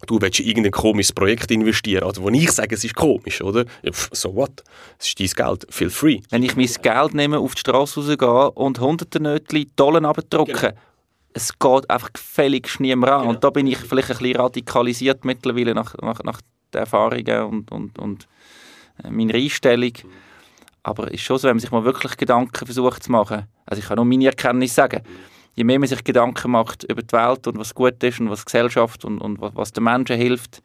[0.06, 3.64] du willst in irgendein komisches Projekt investieren, also wo ich sage, es ist komisch, oder?
[4.12, 4.62] so what?
[4.98, 6.20] Es ist dein Geld, feel free.
[6.30, 10.72] Wenn ich mein Geld nehme, auf die Straße rausgehe und hunderte Nötchen Dollar abdrucke, genau.
[11.32, 13.20] es geht einfach völlig niemand an.
[13.20, 13.30] Genau.
[13.30, 16.40] Und da bin ich vielleicht ein bisschen radikalisiert mittlerweile nach, nach, nach
[16.72, 18.28] den Erfahrungen und, und, und
[19.04, 19.92] äh, meiner Einstellung.
[20.82, 23.80] Aber es ist schon so, wenn man sich mal wirklich Gedanken versucht zu machen, also
[23.80, 25.02] ich kann nur meine Erkenntnis sagen,
[25.54, 28.44] je mehr man sich Gedanken macht über die Welt und was gut ist und was
[28.44, 30.62] Gesellschaft und, und was, den Menschen hilft,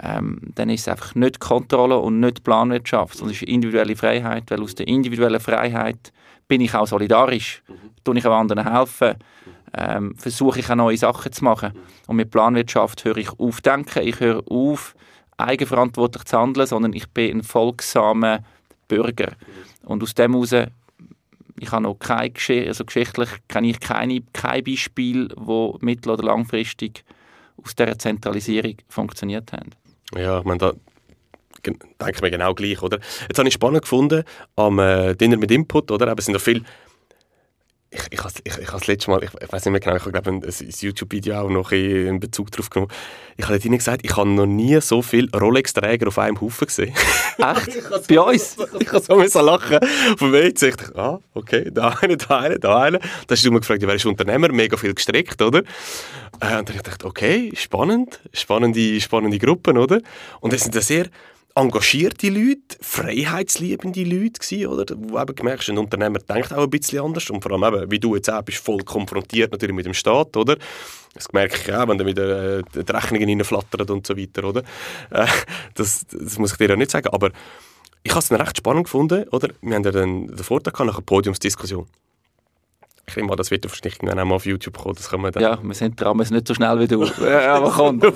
[0.00, 4.50] ähm, dann ist es einfach nicht Kontrolle und nicht Planwirtschaft, sondern es ist individuelle Freiheit,
[4.50, 6.12] weil aus der individuellen Freiheit
[6.46, 7.74] bin ich auch solidarisch, mhm.
[8.04, 9.14] tue ich auch anderen helfen,
[9.74, 11.72] ähm, versuche ich auch neue Sachen zu machen.
[12.06, 14.94] Und mit Planwirtschaft höre ich auf denken, ich höre auf,
[15.38, 18.40] eigenverantwortlich zu handeln, sondern ich bin ein folgsamer
[18.86, 19.32] Bürger.
[19.84, 20.54] Und aus dem heraus
[21.58, 22.32] ich habe noch kein,
[22.66, 27.04] also geschichtlich kenne ich keine, kein Beispiel, wo mittel- oder langfristig
[27.62, 29.70] aus dieser Zentralisierung funktioniert haben.
[30.16, 30.72] Ja, ich meine, da
[31.64, 32.98] denke ich mir genau gleich, oder?
[33.28, 34.24] Jetzt habe ich spannend gefunden
[34.56, 36.08] am äh, Dinner mit Input, oder?
[36.08, 36.62] Aber es sind noch viele
[37.92, 40.04] ich, ich, ich, ich habe das letzte Mal, ich, ich weiß nicht mehr genau, ich
[40.04, 42.90] habe ein, ein YouTube-Video auch noch in Bezug darauf genommen.
[43.36, 46.94] Ich habe ihnen gesagt, ich habe noch nie so viele Rolex-Träger auf einem Haufen gesehen.
[47.38, 48.08] Echt?
[48.08, 48.56] Bei uns?
[48.80, 49.78] Ich habe so müssen lachen.
[50.16, 52.98] Von mir ich dachte, ah, okay, da eine, da eine, da eine.
[52.98, 54.50] Da hast du mich gefragt, wer ist Unternehmer?
[54.50, 55.58] Mega viel gestreckt, oder?
[55.58, 60.00] Äh, und dann habe ich gedacht, okay, spannend, spannende, spannende Gruppen, oder?
[60.40, 61.06] Und das sind sehr
[61.54, 64.94] engagierte Leute, freiheitsliebende Leute gewesen, oder?
[64.96, 67.98] Wo eben gemerkt ein Unternehmer denkt auch ein bisschen anders und vor allem eben, wie
[67.98, 70.56] du jetzt auch bist, voll konfrontiert natürlich mit dem Staat, oder?
[71.14, 74.62] Das merke ich auch, wenn dann wieder äh, die Rechnungen reinflattern und so weiter, oder?
[75.10, 75.26] Äh,
[75.74, 77.30] das, das muss ich dir ja nicht sagen, aber
[78.02, 79.48] ich habe es dann recht spannend gefunden, oder?
[79.60, 81.86] Wir haben ja dann den Vortrag nach einer Podiumsdiskussion
[83.12, 84.94] ich nehme mal, das wird wahrscheinlich irgendwann auch mal auf YouTube kommen.
[84.94, 87.04] Das kann man dann ja, wir sind dran, wir sind nicht so schnell wie du.
[87.20, 88.04] ja, aber kommt.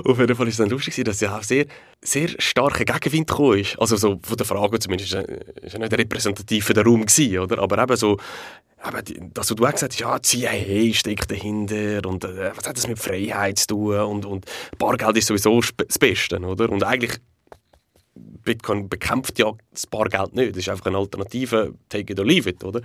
[0.04, 1.66] auf jeden Fall war es dann lustig, dass ja auch sehr,
[2.02, 3.78] sehr starker Gegenwind gekommen ist.
[3.78, 7.58] Also so von der Frage zumindest, ist ja nicht repräsentativ für den Raum gewesen, oder?
[7.58, 8.18] Aber eben so,
[8.86, 12.88] eben, dass du auch gesagt hast, ja, CIA steckt dahinter und äh, was hat das
[12.88, 14.46] mit Freiheit zu tun und, und
[14.78, 16.70] Bargeld ist sowieso das Beste, oder?
[16.70, 17.18] Und eigentlich
[18.14, 20.50] Bitcoin bekämpft ja das Bargeld nicht.
[20.50, 22.80] Das ist einfach eine Alternative, take it or leave it, oder?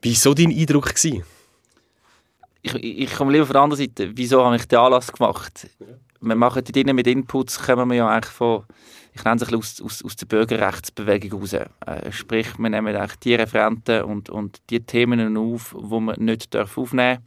[0.00, 0.94] Wie war so dein Eindruck?
[0.94, 1.24] Gewesen?
[2.66, 4.10] Ich, ich komme lieber von der anderen Seite.
[4.16, 5.68] Wieso habe ich den Anlass gemacht?
[6.20, 8.64] Wir machen die Dinge mit Inputs, kommen wir ja eigentlich von,
[9.12, 11.52] ich nenne es aus, aus, aus der Bürgerrechtsbewegung raus.
[11.52, 11.68] Äh,
[12.10, 17.18] sprich, wir nehmen eigentlich die Referenten und, und die Themen auf, die man nicht aufnehmen
[17.18, 17.20] darf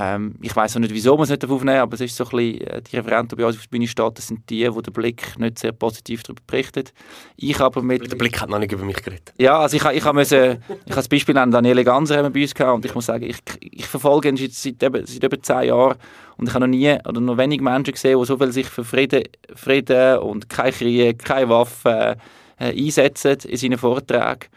[0.00, 2.24] ähm, ich weiß auch nicht, wieso man es nicht aufnehmen darf, aber es ist so
[2.24, 4.72] ein bisschen, äh, die Referenten, die bei uns auf der Bühne stehen, das sind die,
[4.72, 6.92] wo der Blick nicht sehr positiv darüber berichtet.
[7.36, 8.10] Ich aber mit...
[8.10, 9.32] Der Blick hat noch nicht über mich geredet.
[9.38, 12.76] Ja, also ich, ich, müssen, ich habe das Beispiel an Daniele Ganser bei uns gehabt
[12.76, 15.96] und ich muss sagen, ich, ich verfolge ihn seit, seit, seit über zehn Jahren
[16.36, 18.84] und ich habe noch nie oder noch wenig Menschen gesehen, die so viel sich für
[18.84, 22.16] Frieden, Frieden und kein Krieg, keine Waffen äh,
[22.58, 24.48] einsetzen in seinen Vorträgen.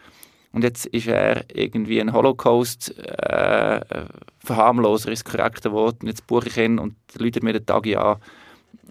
[0.52, 6.02] Und jetzt ist er irgendwie ein Holocaust-Verharmloser, äh, ist das korrekte Wort.
[6.02, 8.18] Und jetzt buche ich ihn und läutet mir den Tag an,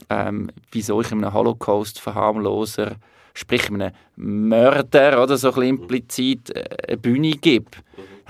[0.10, 2.95] ähm, wieso ich einem Holocaust-Verharmloser,
[3.34, 7.69] sprich einem Mörder oder so ein bisschen implizit äh, eine Bühne gebe.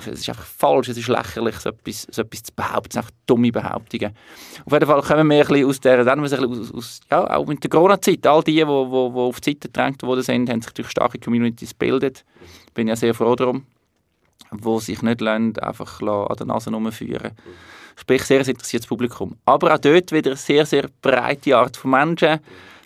[0.07, 2.87] Es ist einfach falsch, es ist lächerlich, so etwas, so etwas zu behaupten.
[2.89, 4.15] Es sind einfach dumme Behauptungen.
[4.65, 7.59] Auf jeden Fall kommen wir ein bisschen aus der, dann aus, aus, ja, auch in
[7.59, 8.25] der Corona-Zeit.
[8.27, 11.19] All die, die, die, die auf die Seite gedrängt worden sind, haben sich durch starke
[11.19, 12.23] Communities gebildet.
[12.73, 13.65] Bin ja sehr froh darum.
[14.51, 17.31] Die sich nicht lassen, einfach an der Nase herumführen.
[17.95, 19.37] Sprich, sehr interessiertes Publikum.
[19.45, 22.39] Aber auch dort wieder eine sehr, sehr breite Art von Menschen.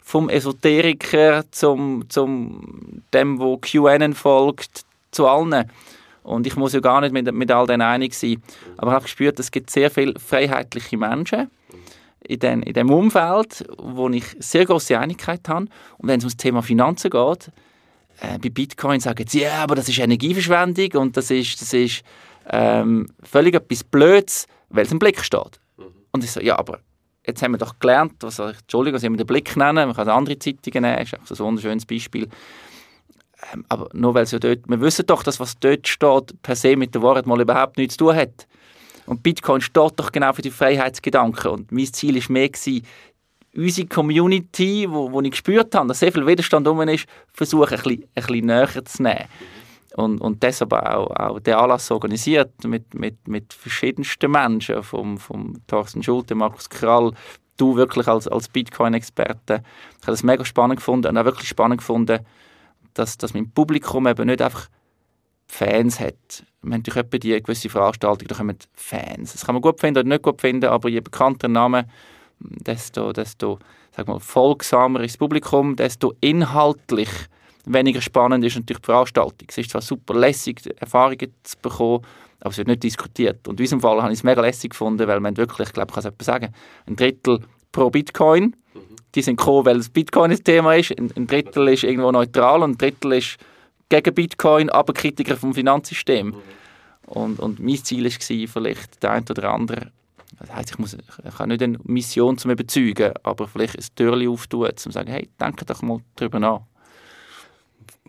[0.04, 5.72] Vom Esoteriker zum, zum dem, wo QAnon folgt, zu allen.
[6.26, 8.42] Und ich muss ja gar nicht mit, mit all denen einig sein.
[8.78, 11.50] Aber ich habe gespürt, es gibt sehr viele freiheitliche Menschen.
[12.28, 15.68] in, den, in dem Umfeld, wo ich sehr große Einigkeit habe.
[15.98, 17.52] Und wenn es um das Thema Finanzen geht,
[18.22, 22.04] äh, bei Bitcoin sagen sie, ja, aber das ist Energieverschwendung und das ist, das ist
[22.50, 25.60] ähm, völlig etwas Blödes, weil es im Blick steht.
[26.12, 26.80] Und ich so, ja, aber
[27.26, 30.40] jetzt haben wir doch gelernt, was, Entschuldigung, Sie haben den Blick nennen, man kann andere
[30.40, 32.30] Zeitungen nehmen, das ist so ein wunderschönes Beispiel.
[33.54, 36.56] Ähm, aber nur weil es ja dort, wir wissen doch, dass was dort steht, per
[36.56, 38.48] se mit der Wahrheit mal überhaupt nichts zu tun hat.
[39.06, 41.52] Und Bitcoin steht doch genau für die Freiheitsgedanken.
[41.52, 42.86] Und mein Ziel war mehr, gewesen,
[43.56, 47.84] unsere Community, wo, wo ich gespürt habe, dass sehr viel Widerstand um ist, versuchen, ein
[47.84, 49.26] bisschen, ein bisschen näher zu nehmen.
[49.96, 55.54] Und, und deshalb auch, auch der Anlass organisiert mit, mit, mit verschiedensten Menschen, vom, vom
[55.68, 57.14] Thorsten Schulte, Markus Krall,
[57.56, 59.64] du wirklich als, als Bitcoin-Experte.
[60.02, 62.20] Ich habe das mega spannend gefunden und auch wirklich spannend gefunden,
[62.96, 64.68] dass, dass mein Publikum eben nicht einfach
[65.48, 66.44] Fans hat.
[66.64, 69.34] Haben durch etwa die gewisse Veranstaltung, da kommen Fans.
[69.34, 71.88] Das kann man gut finden oder nicht gut finden, aber je bekannter Name,
[72.40, 73.60] desto, desto
[73.96, 77.10] sag mal, folgsamer ist das Publikum, desto inhaltlich
[77.66, 79.48] weniger spannend ist natürlich die Veranstaltung.
[79.48, 82.06] Es ist zwar super lässig, Erfahrungen zu bekommen,
[82.40, 83.48] aber es wird nicht diskutiert.
[83.48, 85.92] Und in diesem Fall habe ich es mega lässig gefunden, weil man wirklich, ich glaube,
[85.96, 86.54] ich kann es sagen,
[86.86, 87.40] ein Drittel
[87.72, 88.95] pro Bitcoin, mhm.
[89.16, 92.72] Die sind gekommen, weil das Bitcoin ein Thema ist, ein, Drittel ist irgendwo neutral und
[92.72, 93.38] ein Drittel ist
[93.90, 96.28] gegen Bitcoin, aber Kritiker vom Finanzsystem.
[96.28, 96.36] Mhm.
[97.08, 99.92] Und, und mein Ziel war vielleicht der eine oder andere,
[100.40, 104.28] das heisst, ich, muss, ich habe nicht eine Mission zum überzeugen, aber vielleicht ein Türchen
[104.28, 106.62] auftun, um zu sagen, hey, denke doch mal darüber nach.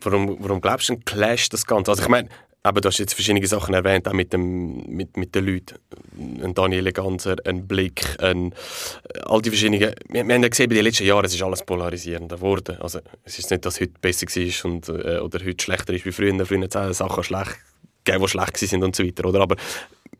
[0.00, 1.90] Warum, warum glaubst du, ein Clash das Ganze?
[1.90, 2.28] Also ich meine,
[2.66, 5.76] aber du hast jetzt verschiedene Sachen erwähnt, auch mit, dem, mit, mit den Leuten.
[6.42, 8.52] Ein Daniele Ganser, ein Blick, ein,
[9.24, 9.80] all die verschiedenen...
[9.80, 12.76] Wir, wir haben ja gesehen, bei den letzten Jahren, es ist alles polarisierender geworden.
[12.80, 16.12] Also es ist nicht, dass heute besser war und, äh, oder heute schlechter ist wie
[16.12, 16.44] früher.
[16.44, 17.56] Früher hat es Sachen schlecht
[18.04, 19.26] gegeben, die schlecht sind und so weiter.
[19.26, 19.42] Oder?
[19.42, 19.56] Aber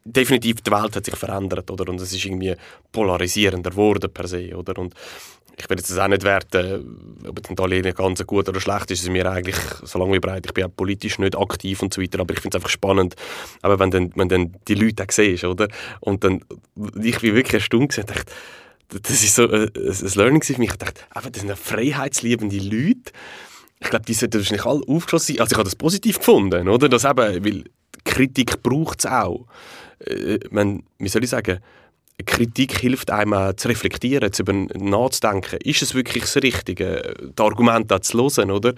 [0.05, 1.91] definitiv, die Welt hat sich verändert oder?
[1.91, 2.55] und es ist irgendwie
[2.93, 4.57] polarisierender geworden per se.
[4.57, 4.79] Oder?
[4.79, 4.95] Und
[5.59, 9.03] ich will jetzt auch nicht werten, ob es Italiener ganz gut oder schlecht ist.
[9.03, 12.21] Ist mir eigentlich, solange wie breit, ich bin auch politisch nicht aktiv und so weiter,
[12.21, 13.15] aber ich finde es einfach spannend,
[13.63, 15.69] aber wenn dann, wenn dann die Leute auch siehst, oder?
[16.01, 16.43] Und dann,
[17.03, 18.33] ich bin wirklich erstaunt gesehen, dachte,
[18.89, 20.71] das ist so ein, ein Learning für mich.
[20.71, 23.13] Ich dachte, einfach, das sind freiheitsliebende Leute.
[23.81, 25.41] Ich glaube, die sollten wahrscheinlich alle aufgeschlossen sein.
[25.41, 26.89] Also ich habe das positiv gefunden, oder?
[26.89, 27.65] Das eben, weil
[28.05, 29.47] Kritik braucht es auch.
[30.01, 31.61] Äh, man, wie soll ich sagen,
[32.25, 35.59] Kritik hilft einem zu reflektieren, zu nachzudenken.
[35.63, 38.75] Ist es wirklich das Richtige, die Argumente zu hören, oder?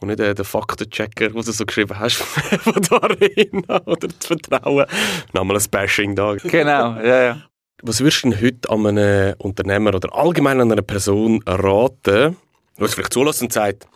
[0.00, 4.86] Und nicht äh, den Faktenchecker, den du so geschrieben hast, von darin, oder zu vertrauen.
[5.32, 6.34] Nochmal ein Bashing da.
[6.34, 7.42] Genau, ja, ja.
[7.82, 12.36] Was würdest du denn heute an einem Unternehmer oder allgemein an einer Person raten,
[12.78, 13.86] die es vielleicht zulässt und sagt,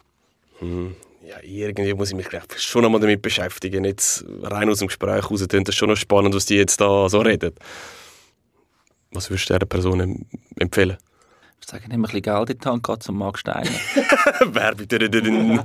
[0.61, 0.95] hm,
[1.27, 3.85] ja, irgendwie muss ich mich schon einmal damit beschäftigen.
[3.85, 7.09] Jetzt rein aus dem Gespräch heraus, das ist schon noch spannend, was die jetzt da
[7.09, 7.53] so reden.
[9.17, 10.27] Was würdest du dieser Person
[10.59, 10.99] empfehlen?
[11.59, 13.71] Ich würde sagen, nimm ein bisschen Geld in die Hand, geh zum Marc Steiner.
[14.45, 15.65] Werbung.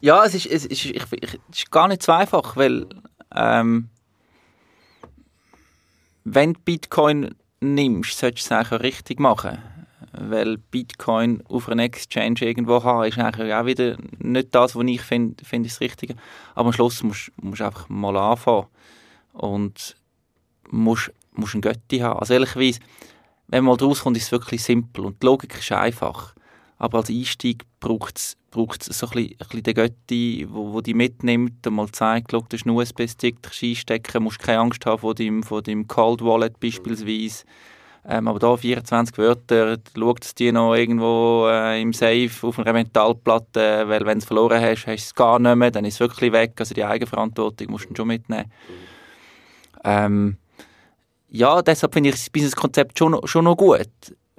[0.00, 2.86] ja, es ist, es, ist, ich, ich, es ist gar nicht so einfach, weil
[3.34, 3.88] ähm,
[6.22, 9.58] wenn du Bitcoin nimmst, solltest du es eigentlich richtig machen.
[10.12, 15.02] Weil Bitcoin auf einer Exchange irgendwo haben, ist eigentlich auch wieder nicht das, was ich
[15.02, 16.14] finde, find das Richtige.
[16.54, 18.66] Aber am Schluss musst du einfach mal anfangen.
[19.32, 19.96] Und
[20.70, 22.20] musst musst einen Götti haben.
[22.20, 22.80] Also ehrlicherweise,
[23.48, 26.34] wenn man mal rauskommt, ist es wirklich simpel und die Logik ist einfach.
[26.78, 30.94] Aber als Einstieg braucht es so ein bisschen, ein bisschen den Götti, wo, wo die
[30.94, 35.14] mitnimmt und mal zeigt, schau, das ist ein USB-Stick, einstecken, musst keine Angst haben vor
[35.14, 37.44] deinem, vor deinem Cold Wallet beispielsweise.
[38.08, 42.72] Ähm, aber da 24 Wörter, schaut es dir noch irgendwo äh, im Safe auf einer
[42.72, 45.94] Metallplatte, weil wenn du es verloren hast, hast du es gar nicht mehr, dann ist
[45.94, 46.54] es wirklich weg.
[46.58, 48.50] Also die Eigenverantwortung musst du schon mitnehmen.
[49.84, 50.38] Ähm,
[51.30, 53.88] ja, deshalb finde ich das Business-Konzept schon, schon noch gut.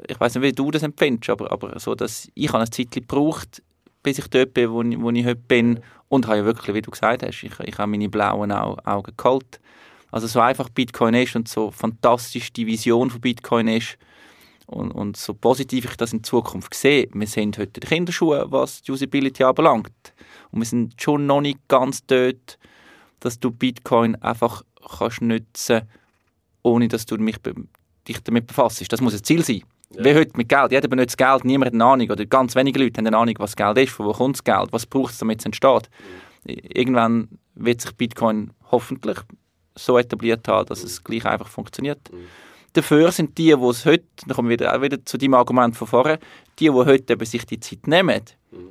[0.07, 2.91] Ich weiß nicht, wie du das empfindest, aber, aber so, dass ich habe eine Zeit
[2.91, 3.61] gebraucht,
[4.03, 6.91] bis ich dort bin, wo, wo ich heute bin und habe ja wirklich, wie du
[6.91, 9.61] gesagt hast, ich, ich habe meine blauen Augen geholt.
[10.11, 13.97] Also so einfach Bitcoin ist und so fantastisch die Vision von Bitcoin ist
[14.65, 18.81] und, und so positiv ich das in Zukunft sehe, wir sind heute die Kinderschuhe, was
[18.81, 20.13] die Usability anbelangt.
[20.51, 22.57] Und wir sind schon noch nicht ganz dort,
[23.21, 24.63] dass du Bitcoin einfach
[24.97, 26.00] kannst nutzen kannst,
[26.63, 27.37] ohne dass du mich,
[28.07, 28.91] dich damit befasst.
[28.91, 29.63] Das muss ein Ziel sein.
[29.93, 30.05] Ja.
[30.05, 30.71] Wie heute mit Geld.
[30.71, 32.09] Jeder benutzt Geld, niemand hat eine Ahnung.
[32.09, 34.71] Oder ganz wenige Leute haben eine Ahnung, was Geld ist, von wo kommt das Geld,
[34.71, 35.89] was braucht es, damit es entsteht.
[36.45, 36.53] Mhm.
[36.73, 39.17] Irgendwann wird sich Bitcoin hoffentlich
[39.75, 42.11] so etabliert haben, dass es gleich einfach funktioniert.
[42.11, 42.25] Mhm.
[42.73, 45.75] Dafür sind die, die es heute, dann kommen wir wieder, auch wieder zu deinem Argument
[45.75, 46.19] von vorher,
[46.59, 48.21] die, die heute eben sich die Zeit nehmen,
[48.51, 48.69] mhm.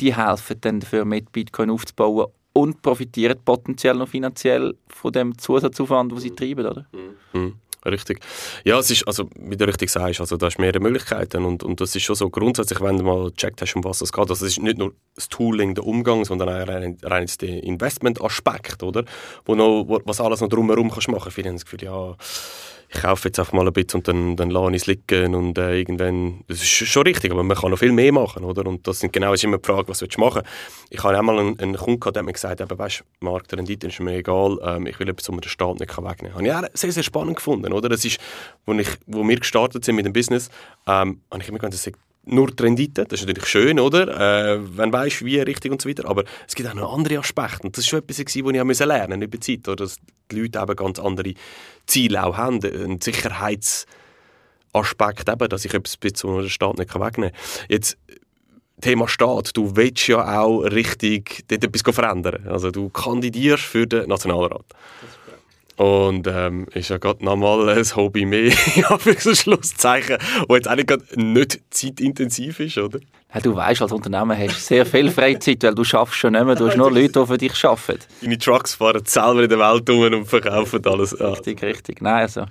[0.00, 6.12] die helfen dann dafür mit, Bitcoin aufzubauen und profitieren potenziell noch finanziell von dem Zusatzaufwand,
[6.12, 6.86] den sie treiben, oder?
[6.92, 7.54] Mhm.
[7.86, 8.20] richtig.
[8.64, 11.80] Ja, es ist, also, wie du richtig sagst, also, da hast mehrere Möglichkeiten und, und
[11.80, 14.44] das ist schon so grundsätzlich, wenn du mal gecheckt hast, um was es geht, also
[14.44, 19.04] es ist nicht nur das Tooling, der Umgang, sondern auch rein, rein der Investment-Aspekt, oder?
[19.44, 21.30] Wo noch, wo, was alles noch drumherum kannst machen.
[21.30, 22.16] Viele haben das Gefühl, ja,
[22.90, 25.58] ich kaufe jetzt einfach mal ein bisschen und dann, dann lasse ich es liegen und
[25.58, 28.66] äh, irgendwann, das ist schon richtig, aber man kann noch viel mehr machen, oder?
[28.66, 30.42] Und das sind genau ist immer die Frage, was willst du machen?
[30.88, 33.88] Ich habe einmal einen, einen Kunden gehabt, der mir gesagt, eben, weißt, Markt, der Rendite
[33.88, 36.34] ist mir egal, ähm, ich will etwas, was mir der Staat nicht wegnehmen kann.
[36.34, 37.88] Habe ich auch sehr, sehr spannend gefunden, oder?
[37.90, 38.18] Das ist,
[38.64, 40.48] wo, ich, wo wir gestartet sind mit dem Business,
[40.86, 41.90] ähm, habe ich immer das
[42.28, 44.54] nur die Rendite, das ist natürlich schön, oder?
[44.54, 46.08] Äh, wenn weißt, wie richtig und so weiter.
[46.08, 47.66] Aber es gibt auch noch andere Aspekte.
[47.66, 49.68] Und das war schon etwas, was ich lernen musste über die Zeit.
[49.68, 49.84] Oder?
[49.84, 49.96] Dass
[50.30, 51.34] die Leute eben ganz andere
[51.86, 52.60] Ziele auch haben.
[52.64, 57.66] Ein Sicherheitsaspekt eben, dass ich etwas bis zu der Staat nicht wegnehmen kann.
[57.68, 57.96] Jetzt,
[58.80, 62.46] Thema Staat, du willst ja auch richtig dort etwas verändern.
[62.46, 64.66] Also du kandidierst für den Nationalrat.
[65.78, 70.66] Und ähm, ist ja gerade nochmal ein Hobby mehr, ja, für so Schlusszeichen, das jetzt
[70.66, 72.98] eigentlich nicht zeitintensiv ist, oder?
[73.32, 76.44] Ja, du weißt, als Unternehmen hast du sehr viel Freizeit, weil du schaffst schon nicht
[76.44, 78.00] mehr, du hast nur Leute, die für dich arbeiten.
[78.20, 81.16] Deine Trucks fahren selber in der Welt um und verkaufen alles.
[81.16, 81.28] Ja.
[81.28, 82.02] Richtig, richtig.
[82.02, 82.46] Nein, also,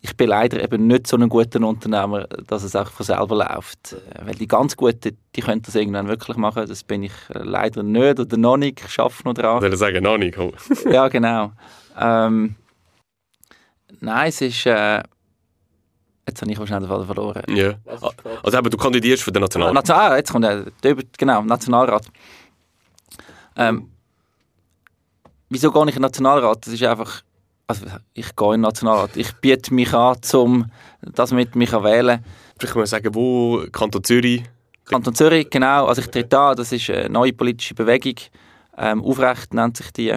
[0.00, 3.96] ich bin leider eben nicht so ein guter Unternehmer, dass es auch von selber läuft.
[4.20, 6.66] Weil die ganz Guten, die können das irgendwann wirklich machen.
[6.66, 8.82] Das bin ich leider nicht oder noch nicht.
[8.88, 9.56] Ich arbeite noch dran.
[9.58, 10.36] Ich würde sagen, noch nicht.
[10.90, 11.52] ja, genau.
[11.96, 12.56] Ähm,
[14.00, 14.66] nein, es ist...
[14.66, 15.02] Äh,
[16.28, 17.42] jetzt habe ich wahrscheinlich den Fall verloren.
[17.48, 17.74] Ja.
[18.42, 19.74] Also eben, du kandidierst für den Nationalrat.
[19.74, 22.06] National, ah, jetzt kommt der, genau, Nationalrat.
[23.56, 23.90] Ähm,
[25.48, 26.66] wieso gehe ich in den Nationalrat?
[26.66, 27.22] Das ist einfach...
[27.68, 29.16] Also ich gehe in den Nationalrat.
[29.16, 32.24] Ich biete mich an, um das mit mich wählen.
[32.58, 33.64] Vielleicht kann man sagen, wo?
[33.72, 34.44] Kanton Zürich?
[34.84, 35.86] Kanton Zürich, genau.
[35.86, 38.14] Also ich trete an, das ist eine neue politische Bewegung.
[38.78, 40.16] Ähm, Aufrecht nennt sich die.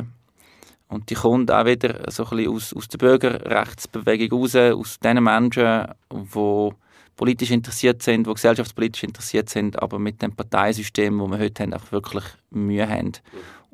[0.89, 5.23] Und die kommt auch wieder so ein bisschen aus, aus der Bürgerrechtsbewegung raus, aus den
[5.23, 6.69] Menschen, die
[7.15, 11.73] politisch interessiert sind, die gesellschaftspolitisch interessiert sind, aber mit dem Parteisystem, das wir heute haben,
[11.73, 13.11] einfach wirklich Mühe haben.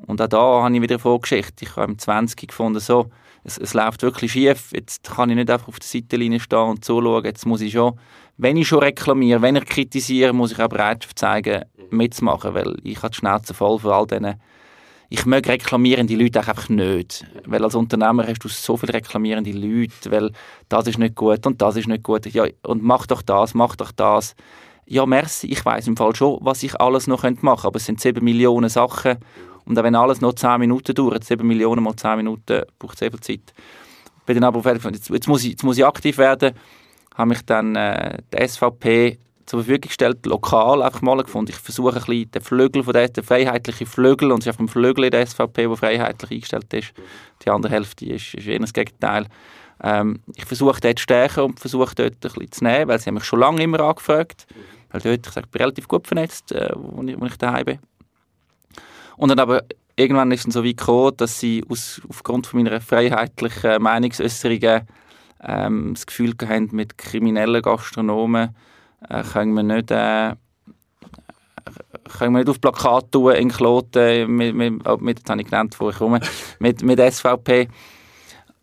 [0.06, 1.64] Und auch da habe ich wieder eine Vorgeschichte.
[1.64, 3.08] Ich habe im 20 gefunden, so,
[3.44, 6.84] es, es läuft wirklich schief, jetzt kann ich nicht einfach auf der Seitenlinie stehen und
[6.84, 7.98] zuschauen, jetzt muss ich schon,
[8.36, 12.98] wenn ich schon reklamiere, wenn ich kritisiere, muss ich auch Bereitschaft zeigen, mitzumachen, weil ich
[12.98, 14.34] habe die Schnauze voll von all diesen
[15.08, 17.26] ich möge reklamierende Leute einfach nicht.
[17.44, 20.32] Weil als Unternehmer hast du so viele reklamierende Leute, weil
[20.68, 22.26] das ist nicht gut und das ist nicht gut.
[22.26, 24.34] Ja, und mach doch das, mach doch das.
[24.86, 27.86] Ja, merci, ich weiß im Fall schon, was ich alles noch machen könnte, aber es
[27.86, 29.18] sind 7 Millionen Sachen.
[29.64, 33.20] Und wenn alles noch 10 Minuten dauert, 7 Millionen mal 10 Minuten, braucht es eben
[33.20, 33.52] Zeit.
[34.24, 36.54] Bin dann aber fertig, jetzt, jetzt, muss ich, jetzt muss ich aktiv werden,
[37.14, 41.52] habe mich dann äh, die SVP zur Verfügung gestellt, lokal einfach mal gefunden.
[41.52, 44.64] Ich versuche ein bisschen den Flügel von der, den freiheitlichen Flügel, und es ist einfach
[44.64, 46.92] ein Flügel in der SVP, der freiheitlich eingestellt ist.
[47.44, 49.26] Die andere Hälfte ist, ist eher das Gegenteil.
[49.82, 53.06] Ähm, ich versuche dort zu stärken und versuche dort ein bisschen zu nehmen, weil sie
[53.06, 54.46] haben mich schon lange immer angefragt.
[54.90, 57.78] Weil dort, ich sage, relativ gut vernetzt, äh, wo, ich, wo ich daheim bin.
[59.16, 59.62] Und dann aber
[59.96, 64.82] irgendwann ist es so weit gekommen, dass sie aus, aufgrund von meiner freiheitlichen Meinungsäußerungen
[65.42, 68.54] ähm, das Gefühl haben, mit kriminellen Gastronomen
[69.08, 70.34] äh, können wir nicht äh,
[72.18, 75.48] können wir nicht auf Plakat tun in Kloten, mit, mit, oh, mit, das habe ich
[75.48, 76.20] genannt, wo ich komme,
[76.58, 77.68] mit, mit SVP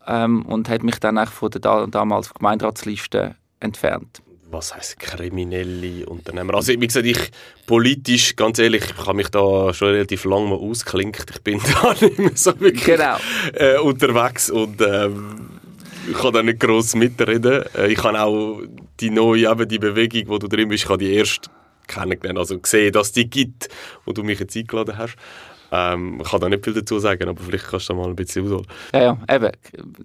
[0.07, 4.21] ähm, und hat mich dann von der damals Gemeinderatsliste entfernt.
[4.49, 6.53] Was heißt kriminelle Unternehmer?
[6.53, 7.31] Also wie gesagt, ich
[7.65, 11.25] politisch, ganz ehrlich, ich habe mich da schon relativ lange mal ausklinkt.
[11.31, 13.17] Ich bin da nicht mehr so wirklich genau.
[13.53, 15.49] äh, unterwegs und ähm,
[16.07, 17.63] ich kann da nicht gross mitreden.
[17.75, 18.61] Äh, ich habe auch
[18.99, 21.49] die neue, eben die Bewegung, wo du drin bist, habe die erst
[21.87, 23.69] kennengelernt, also gesehen, dass die gibt,
[24.05, 25.15] wo du mich jetzt eingeladen hast.
[25.71, 28.15] Ähm, ich kann da nicht viel dazu sagen, aber vielleicht kannst du da mal ein
[28.15, 28.67] bisschen ausholen.
[28.93, 29.51] Ja, ja, eben.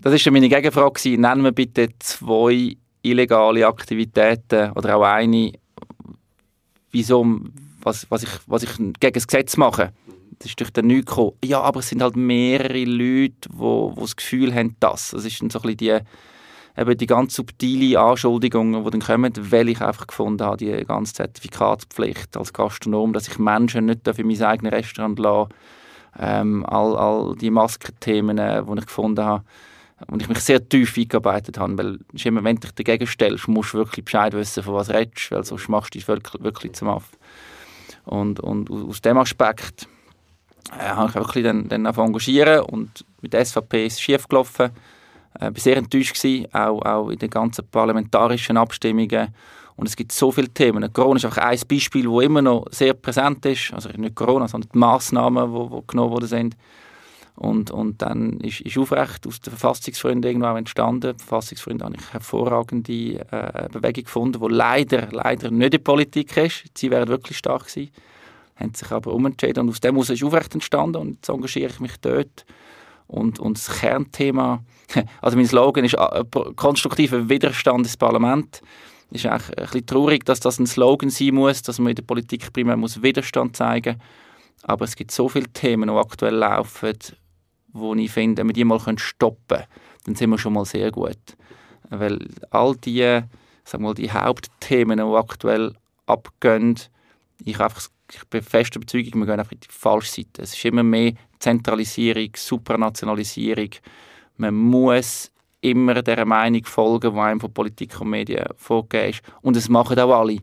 [0.01, 1.19] Das war meine Gegenfrage.
[1.19, 5.53] Nennen wir bitte zwei illegale Aktivitäten oder auch eine,
[6.91, 7.27] wieso,
[7.83, 9.93] was, was, ich, was ich gegen das Gesetz mache
[10.39, 11.33] das ist durch den nichts gekommen.
[11.45, 15.11] Ja, aber es sind halt mehrere Leute, die das Gefühl haben, das.
[15.11, 15.99] Das ist dann so ein bisschen die,
[16.79, 21.15] eben die ganz subtile Anschuldigungen, die dann kommen, weil ich einfach gefunden habe, die ganze
[21.15, 25.49] Zertifikatspflicht als Gastronom, dass ich Menschen nicht für mein eigenes Restaurant lasse,
[26.19, 29.45] ähm, all, all die Maskenthemen, äh, die ich gefunden habe,
[30.07, 33.75] und ich mich sehr tief eingearbeitet habe, weil immer, wenn du dich dagegen stellst, musst
[33.75, 36.89] du wirklich Bescheid wissen, von was redest, weil sonst machst du dich wirklich, wirklich zum
[36.89, 37.11] Aff.
[38.05, 39.89] Und, und aus dem Aspekt
[40.79, 44.71] äh, habe ich wirklich dann, dann engagieren und mit der SVP ist es schief gelaufen.
[45.39, 49.29] Ich äh, war sehr enttäuscht, gewesen, auch, auch in den ganzen parlamentarischen Abstimmungen.
[49.77, 50.93] Und es gibt so viele Themen.
[50.93, 53.73] Corona ist einfach ein Beispiel, das immer noch sehr präsent ist.
[53.73, 56.57] Also nicht Corona, sondern die Massnahmen, die, die genommen worden sind.
[57.37, 61.17] Und, und dann ist, ist aufrecht aus der Verfassungsfreunde irgendwo entstanden.
[61.17, 66.37] Die Verfassungsfreunde habe ich eine hervorragende äh, Bewegung gefunden, die leider, leider nicht in Politik
[66.37, 66.65] ist.
[66.77, 67.93] Sie wären wirklich stark gewesen,
[68.57, 71.79] haben sich aber umentschieden und aus dem heraus ist aufrecht entstanden und jetzt engagiere ich
[71.79, 72.45] mich dort.
[73.09, 74.63] Und, und das Kernthema,
[75.21, 78.63] also mein Slogan ist äh, konstruktiver Widerstand Parlament.
[79.11, 81.97] Es ist eigentlich ein bisschen traurig, dass das ein Slogan sein muss, dass man in
[81.97, 84.07] der Politik primär muss Widerstand zeigen muss.
[84.63, 86.95] Aber es gibt so viele Themen, die aktuell laufen,
[87.73, 89.65] wo ich finde, wenn wir die mal stoppen können,
[90.05, 91.37] dann sind wir schon mal sehr gut.
[91.91, 92.19] Weil
[92.51, 93.23] all die,
[93.65, 95.75] sag mal, die Hauptthemen, die aktuell
[96.07, 96.79] abgehen,
[97.45, 100.43] ich, einfach, ich bin fest Überzeugung, wir gehen einfach in die falsche Seite.
[100.43, 103.71] Es ist immer mehr Zentralisierung, Supranationalisierung.
[104.37, 105.31] Man muss
[105.61, 109.23] immer der Meinung folgen, die einem von Politik und Medien vorgegeben ist.
[109.43, 110.39] Und das machen auch alle.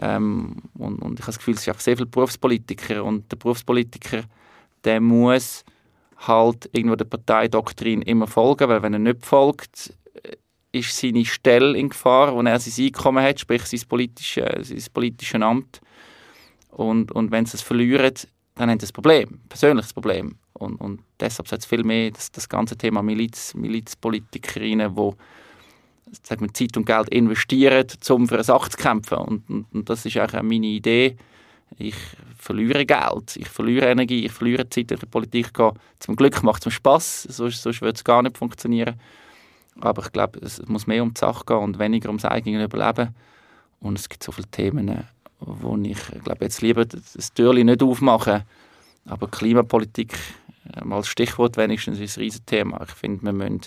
[0.00, 3.36] Ähm, und, und, ich habe das Gefühl, es sind auch sehr viele Berufspolitiker und der
[3.36, 4.22] Berufspolitiker,
[4.84, 5.64] der muss
[6.18, 10.36] halt irgendwo der Parteidoktrin immer folgen, weil wenn er nicht folgt, äh,
[10.72, 15.40] ist seine Stelle in Gefahr, wo er sein Einkommen hat, sprich sein politisches, sein politisches
[15.40, 15.80] Amt.
[16.70, 18.14] Und, und wenn sie es verlieren,
[18.58, 20.36] dann haben sie ein Problem, ein persönliches Problem.
[20.52, 25.12] Und, und deshalb sollte es viel mehr das, das ganze Thema Miliz, Milizpolitikerinnen, die
[26.22, 29.18] sagen wir, Zeit und Geld investieren, um für eine Sache zu kämpfen.
[29.18, 31.16] Und, und, und das ist auch meine Idee.
[31.76, 31.94] Ich
[32.36, 35.54] verliere Geld, ich verliere Energie, ich verliere Zeit in der Politik.
[35.54, 35.72] Gehen.
[36.00, 38.98] Zum Glück macht es mir Spass, sonst, sonst würde es gar nicht funktionieren.
[39.80, 42.64] Aber ich glaube, es muss mehr um die Sache gehen und weniger um das eigene
[42.64, 43.14] Überleben.
[43.80, 45.04] Und es gibt so viele Themen,
[45.40, 48.42] wo ich, glaube, jetzt lieber das Türchen nicht aufmachen.
[49.06, 50.18] Aber Klimapolitik,
[50.84, 52.82] mal als Stichwort wenigstens, ist ein Riesenthema.
[52.82, 53.62] Ich finde, wir müssen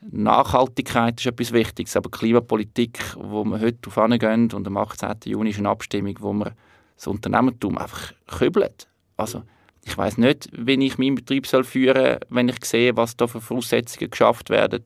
[0.00, 5.16] Nachhaltigkeit ist etwas Wichtiges, aber Klimapolitik, wo wir heute auf gehen und am 18.
[5.24, 6.52] Juni ist eine Abstimmung, wo wir
[6.96, 8.88] das Unternehmertum einfach kübelt.
[9.16, 9.42] Also
[9.84, 13.40] ich weiß nicht, wie ich meinen Betrieb führen soll, wenn ich sehe, was da für
[13.40, 14.82] Voraussetzungen geschafft werden,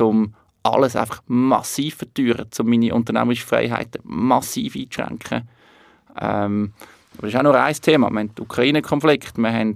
[0.00, 0.34] um
[0.64, 5.48] alles einfach massiv verteuern, um meine unternehmerischen Freiheiten massiv einzuschränken.
[6.20, 6.72] Ähm,
[7.16, 8.10] aber das ist auch nur ein Thema.
[8.10, 9.74] Wir haben den Ukraine-Konflikt, wir haben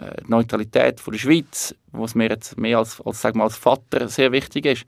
[0.00, 3.56] äh, die Neutralität von der Schweiz, was mir jetzt mehr als, als, sag mal, als
[3.56, 4.84] Vater sehr wichtig ist.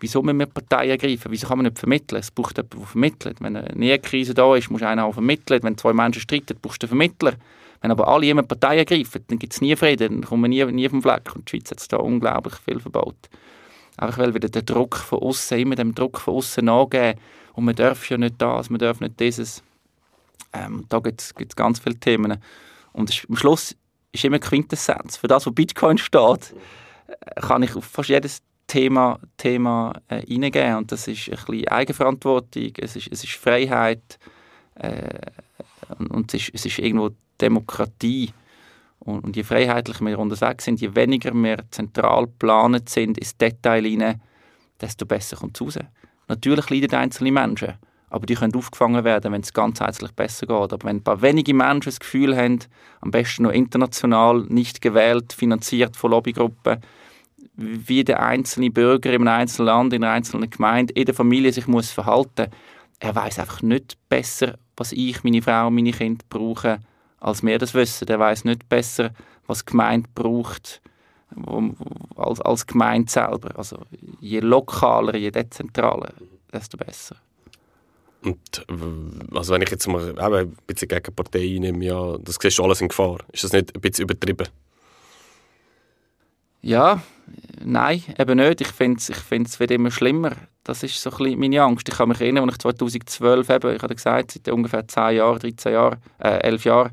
[0.00, 1.30] Wieso müssen wir Parteien ergreifen?
[1.30, 2.18] Wieso kann man nicht vermitteln?
[2.18, 3.36] Es braucht jemanden, der vermittelt.
[3.40, 5.62] Wenn eine Nähekrise da ist, muss einer auch vermitteln.
[5.62, 7.34] Wenn zwei Menschen streiten, brauchst du einen Vermittler.
[7.82, 10.72] Wenn aber alle jemand Partei ergreifen, dann gibt es nie Frieden, dann kommen wir nie,
[10.72, 11.34] nie vom Fleck.
[11.34, 13.28] Und die Schweiz hat da unglaublich viel verbaut.
[14.00, 17.20] Einfach weil wieder der Druck von außen immer dem Druck von außen nachgeben
[17.52, 19.62] und man darf ja nicht das, man darf nicht dieses.
[20.54, 22.38] Ähm, da gibt es ganz viele Themen.
[22.94, 23.76] Und am Schluss
[24.12, 25.18] ist immer Quintessenz.
[25.18, 26.54] Für das, was Bitcoin steht,
[27.42, 30.76] kann ich auf fast jedes Thema, Thema äh, hineingeben.
[30.76, 34.18] Und das ist ein bisschen Eigenverantwortung, es ist, es ist Freiheit
[34.76, 35.20] äh,
[36.08, 38.32] und es ist, es ist irgendwo Demokratie.
[39.00, 43.84] Und, und je freiheitlicher wir unterwegs sind, je weniger wir zentral geplant sind ins Detail
[43.84, 44.20] hinein,
[44.80, 45.78] desto besser kommt es raus.
[46.28, 47.74] Natürlich leiden einzelne Menschen
[48.10, 50.72] aber die können aufgefangen werden, wenn es ganzheitlich besser geht.
[50.72, 52.58] Aber wenn ein paar wenige Menschen das Gefühl haben,
[53.00, 56.78] am besten noch international, nicht gewählt, finanziert von Lobbygruppen,
[57.54, 61.52] wie der einzelne Bürger in einem einzelnen Land, in einer einzelnen Gemeinde, in der Familie
[61.52, 62.48] sich muss verhalten,
[62.98, 66.84] er weiß einfach nicht besser, was ich, meine Frau meine Kinder brauchen,
[67.20, 68.08] als wir das wissen.
[68.08, 69.10] Er weiß nicht besser,
[69.46, 70.80] was die Gemeinde braucht,
[72.16, 73.56] als, als Gemeinde selber.
[73.56, 73.78] Also
[74.20, 76.12] je lokaler, je dezentraler,
[76.52, 77.16] desto besser.
[78.22, 78.66] Und
[79.32, 82.64] also wenn ich jetzt mal eben ein bisschen gegen Partei nehme, ja, das siehst du
[82.64, 83.18] alles in Gefahr.
[83.32, 84.48] Ist das nicht ein bisschen übertrieben?
[86.62, 87.02] Ja,
[87.64, 88.60] nein, eben nicht.
[88.60, 90.32] Ich finde ich es wird immer schlimmer.
[90.64, 91.88] Das ist so ein bisschen meine Angst.
[91.88, 95.38] Ich kann mich erinnern, als ich 2012 eben, ich hatte gesagt, seit ungefähr 10 Jahren,
[95.38, 96.90] 13 Jahren, äh, 11 Jahren,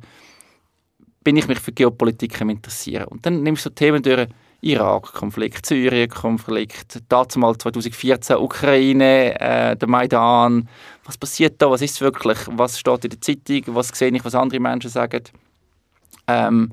[1.24, 3.06] bin ich mich für Geopolitik interessieren.
[3.06, 4.30] Und dann nimmst du Themen durch,
[4.62, 10.68] Irak-Konflikt, Syrien-Konflikt, dazu mal 2014 Ukraine, äh, der Maidan.
[11.04, 11.70] Was passiert da?
[11.70, 12.40] Was ist wirklich?
[12.48, 13.76] Was steht in der Zeitung?
[13.76, 15.24] Was sehe ich, was andere Menschen sagen?
[16.28, 16.72] Ähm,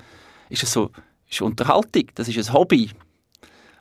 [0.48, 0.90] ist es so,
[1.34, 2.90] ist Unterhaltung, das ist ein Hobby.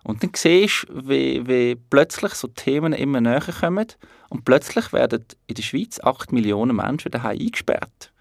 [0.03, 3.87] Und dann siehst du, wie, wie plötzlich so Themen immer näher kommen
[4.29, 8.11] und plötzlich werden in der Schweiz 8 Millionen Menschen daheim eingesperrt.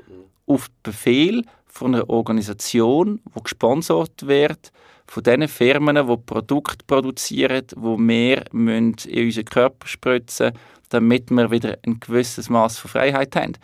[0.47, 4.71] Auf Befehl von einer Organisation, die gesponsert wird
[5.07, 10.53] von den Firmen, die Produkte produzieren, die wir in unseren Körper spritzen
[10.93, 13.55] damit wir wieder ein gewisses Maß von Freiheit haben.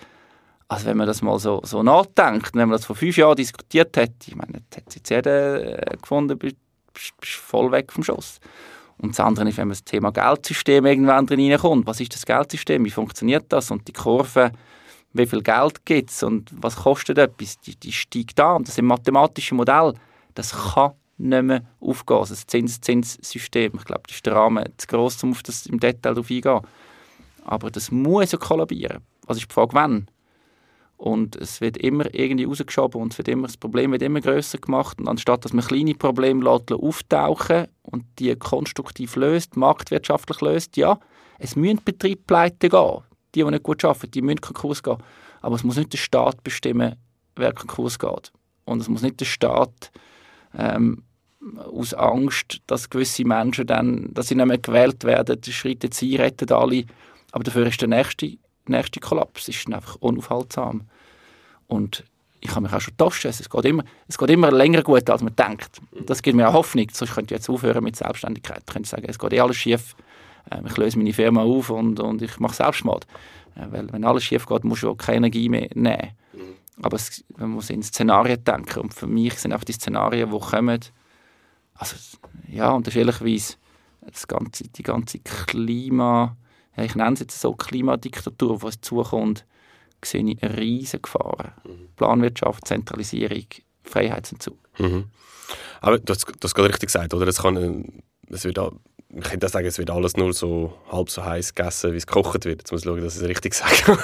[0.68, 3.96] Also wenn man das mal so, so nachdenkt, wenn man das vor fünf Jahren diskutiert
[3.96, 6.56] hätte, ich meine, das hat jetzt jeder äh, gefunden, bist,
[6.92, 8.38] bist voll weg vom Schuss.
[8.98, 11.86] Und das andere ist, wenn man das Thema Geldsystem irgendwann drin reinkommt.
[11.86, 12.84] Was ist das Geldsystem?
[12.84, 13.70] Wie funktioniert das?
[13.70, 14.52] Und die Kurve,
[15.12, 17.58] wie viel Geld gibt es und was kostet etwas?
[17.60, 18.64] Die, die steigt an.
[18.64, 19.94] Das sind mathematische Modelle.
[20.34, 22.18] Das kann nicht mehr aufgehen.
[22.18, 25.80] Also das Zinszinssystem, ich glaube, das ist der Rahmen zu gross, um auf das im
[25.80, 26.60] Detail darauf eingehen.
[27.44, 28.98] Aber das muss ja kollabieren.
[29.26, 30.08] Also ist die Frage, wann?
[30.98, 34.58] Und es wird immer irgendwie rausgeschoben und es wird immer, das Problem wird immer größer
[34.58, 34.98] gemacht.
[34.98, 40.98] Und anstatt dass man kleine Probleme lässt, auftauchen und die konstruktiv löst, marktwirtschaftlich löst, ja,
[41.38, 43.02] es müssen Betriebe pleite gehen.
[43.34, 44.98] Die, die nicht gut arbeiten, die müssen Konkurs gehen.
[45.40, 46.96] Aber es muss nicht der Staat bestimmen,
[47.36, 48.32] wer Konkurs geht.
[48.64, 49.92] Und es muss nicht der Staat
[50.58, 51.04] ähm,
[51.54, 56.50] aus Angst, dass gewisse Menschen dann, dass sie nicht mehr gewählt werden, schreiten sie, retten
[56.50, 56.84] alle.
[57.30, 58.36] Aber dafür ist der nächste
[58.68, 60.82] nächste Kollaps ist einfach unaufhaltsam.
[61.66, 62.04] Und
[62.40, 63.24] ich habe mich auch schon getauscht.
[63.24, 65.80] Es geht, immer, es geht immer länger gut, als man denkt.
[66.06, 66.86] Das gibt mir auch Hoffnung.
[66.92, 68.62] Sonst könnte ich jetzt aufhören mit Selbstständigkeit.
[68.66, 69.96] Ich könnte sagen, es geht eh alles schief.
[70.50, 73.06] Ähm, ich löse meine Firma auf und, und ich mache Selbstmord.
[73.56, 76.12] Äh, weil wenn alles schief geht, muss du auch keine Energie mehr nehmen.
[76.80, 78.80] Aber es, man muss in Szenarien denken.
[78.80, 80.80] Und für mich sind auch die Szenarien, die kommen,
[81.74, 81.96] also,
[82.48, 83.54] ja, unterschiedlicherweise
[84.00, 86.36] das ganze, die ganze Klima-
[86.78, 89.44] ja, ich nenne es jetzt so, Klimadiktatur, auf uns zukommt,
[90.04, 91.56] sehe ich eine riesige Gefahr.
[91.64, 91.88] Mhm.
[91.96, 93.46] Planwirtschaft, Zentralisierung,
[93.82, 94.56] Freiheitsentzug.
[94.78, 95.06] Mhm.
[95.80, 97.26] Aber du hast, du hast gerade richtig gesagt, oder?
[97.26, 98.72] Es, kann, es wird auch
[99.10, 102.44] ich könnte sagen, es wird alles nur so halb so heiß gegessen, wie es gekocht
[102.44, 102.60] wird.
[102.60, 103.98] Jetzt muss ich schauen, dass ich es richtig sage.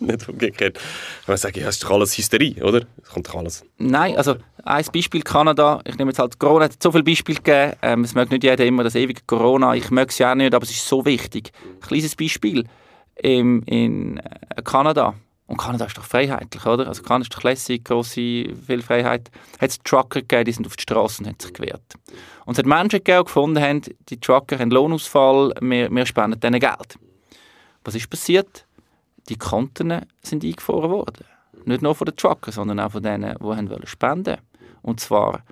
[0.00, 0.78] nicht umgekehrt.
[1.26, 2.82] Man sagt, ja, es ist doch alles Hysterie, oder?
[3.02, 3.64] Es kommt doch alles.
[3.78, 5.80] Nein, also ein Beispiel Kanada.
[5.84, 7.76] Ich nehme jetzt halt Corona, hat so viele Beispiele gegeben.
[7.80, 9.74] Ähm, es mag nicht jeder immer das ewige Corona.
[9.74, 11.52] Ich mag es ja auch nicht, aber es ist so wichtig.
[11.64, 12.64] Ein kleines Beispiel.
[13.22, 15.14] In, in äh, Kanada
[15.46, 16.88] und Kanada ist doch freiheitlich, oder?
[16.88, 19.30] Also Kanada ist doch lässig, grosse, viel Freiheit.
[19.60, 21.94] Hat es Trucker gegeben, die sind auf die Straße und haben sich gewehrt.
[22.44, 26.40] Und es hat Menschen gegeben, die gefunden haben, die Trucker haben Lohnausfall, wir, wir spenden
[26.40, 26.98] denen Geld.
[27.84, 28.66] Was ist passiert?
[29.28, 31.24] Die Konten sind eingefroren worden.
[31.64, 34.38] Nicht nur von den Truckern, sondern auch von denen, die haben spenden.
[34.82, 35.42] Und zwar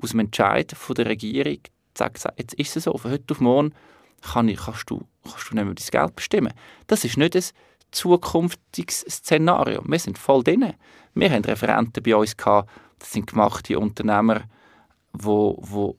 [0.00, 1.58] aus dem Entscheid von der Regierung,
[1.96, 3.74] sagt, jetzt ist es so, von heute auf morgen
[4.22, 6.52] kann ich, kannst, du, kannst du nicht mehr dein Geld bestimmen.
[6.86, 7.44] Das ist nicht ein
[7.90, 9.82] zukünftiges Szenario.
[9.86, 10.74] Wir sind voll drin.
[11.14, 14.42] Wir haben Referenten bei uns gehabt, das sind gemachte Unternehmer,
[15.12, 15.96] wo, wo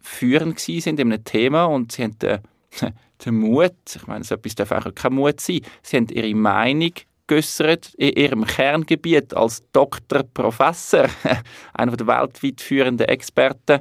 [0.00, 2.40] führend sind in einem Thema und sie haben den,
[3.24, 6.92] den Mut, ich meine, so etwas darf auch kein Mut sein, sie haben ihre Meinung
[7.26, 11.06] geäußert in ihrem Kerngebiet als Doktor, Professor,
[11.74, 13.80] einer der weltweit führenden Experten.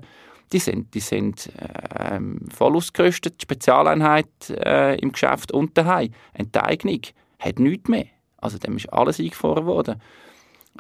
[0.51, 2.19] Die sind, die sind äh,
[2.55, 6.11] voll ausgerüstet, Spezialeinheit äh, im Geschäft und daheim.
[6.33, 7.01] Enteignung
[7.39, 8.05] hat nichts mehr.
[8.37, 10.01] Also dem ist alles eingefroren worden.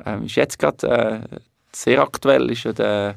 [0.05, 1.39] Ähm, ist jetzt gerade äh,
[1.73, 3.15] sehr aktuell ist ja der,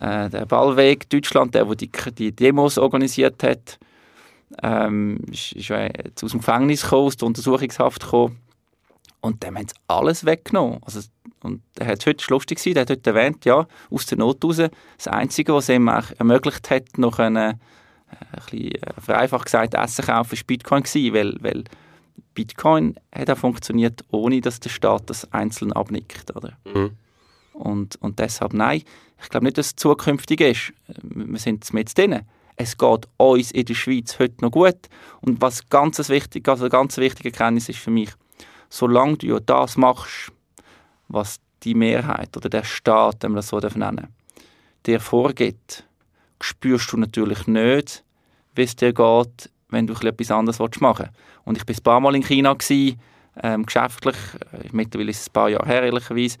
[0.00, 3.78] äh, der Ballweg Deutschland, der, der die, die Demos organisiert hat,
[4.62, 8.38] ähm, ist, ist jetzt aus dem Gefängnis gekommen, aus der Untersuchungshaft gekommen.
[9.20, 10.80] Und dem haben sie alles weggenommen.
[10.84, 11.00] Also,
[11.42, 14.56] und er hat heute, lustig gewesen, der hat heute erwähnt, ja, aus der Not raus,
[14.56, 17.56] das Einzige, was ihm ermöglicht hat, noch ein, äh, ein
[18.32, 21.64] bisschen äh, vereinfacht gesagt, Essen kaufen, ist Bitcoin gewesen, weil, weil
[22.34, 26.34] Bitcoin hat auch funktioniert, ohne dass der Staat das einzeln abnickt.
[26.34, 26.56] Oder?
[26.64, 26.92] Mhm.
[27.52, 28.82] Und, und deshalb nein,
[29.22, 30.72] ich glaube nicht, dass es zukünftig ist.
[31.02, 32.20] Wir sind mit drin.
[32.56, 34.88] Es geht uns in der Schweiz heute noch gut.
[35.20, 38.10] Und was ganz wichtig, also eine ganz wichtige Erkenntnis ist für mich,
[38.68, 40.32] solange du ja das machst,
[41.08, 44.08] was die Mehrheit oder der Staat, wenn man das so nennen
[44.86, 45.84] dir vorgibt,
[46.40, 48.04] spürst du natürlich nicht,
[48.54, 51.12] wie es dir geht, wenn du etwas anderes machen willst.
[51.44, 53.00] Und ich war ein paar Mal in China, gewesen,
[53.42, 54.16] ähm, geschäftlich,
[54.52, 56.38] äh, mittlerweile ist es ein paar Jahre her, ehrlicherweise.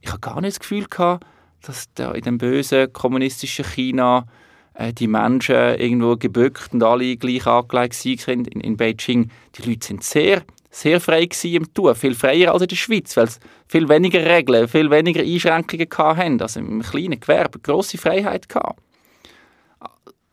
[0.00, 1.26] Ich hatte gar nicht das Gefühl, gehabt,
[1.62, 4.26] dass da in dem bösen kommunistischen China
[4.74, 9.30] äh, die Menschen irgendwo gebückt und alle gleich angelegt sind in, in Beijing.
[9.56, 10.42] Die Leute sind sehr
[10.76, 14.68] sehr frei im Tun, viel freier als in der Schweiz, weil sie viel weniger Regeln,
[14.68, 18.76] viel weniger Einschränkungen hatten, also im kleinen Gewerbe, grosse Freiheit hatten.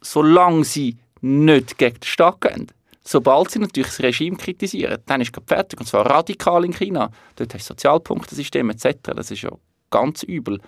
[0.01, 2.67] Solange sie nicht gegen den Staat gehen.
[3.01, 7.09] Sobald sie natürlich das Regime kritisieren, dann ist es fertig, und zwar radikal in China.
[7.35, 9.51] Dort hast du Sozialpunktesystem etc., das ist ja
[9.89, 10.59] ganz übel.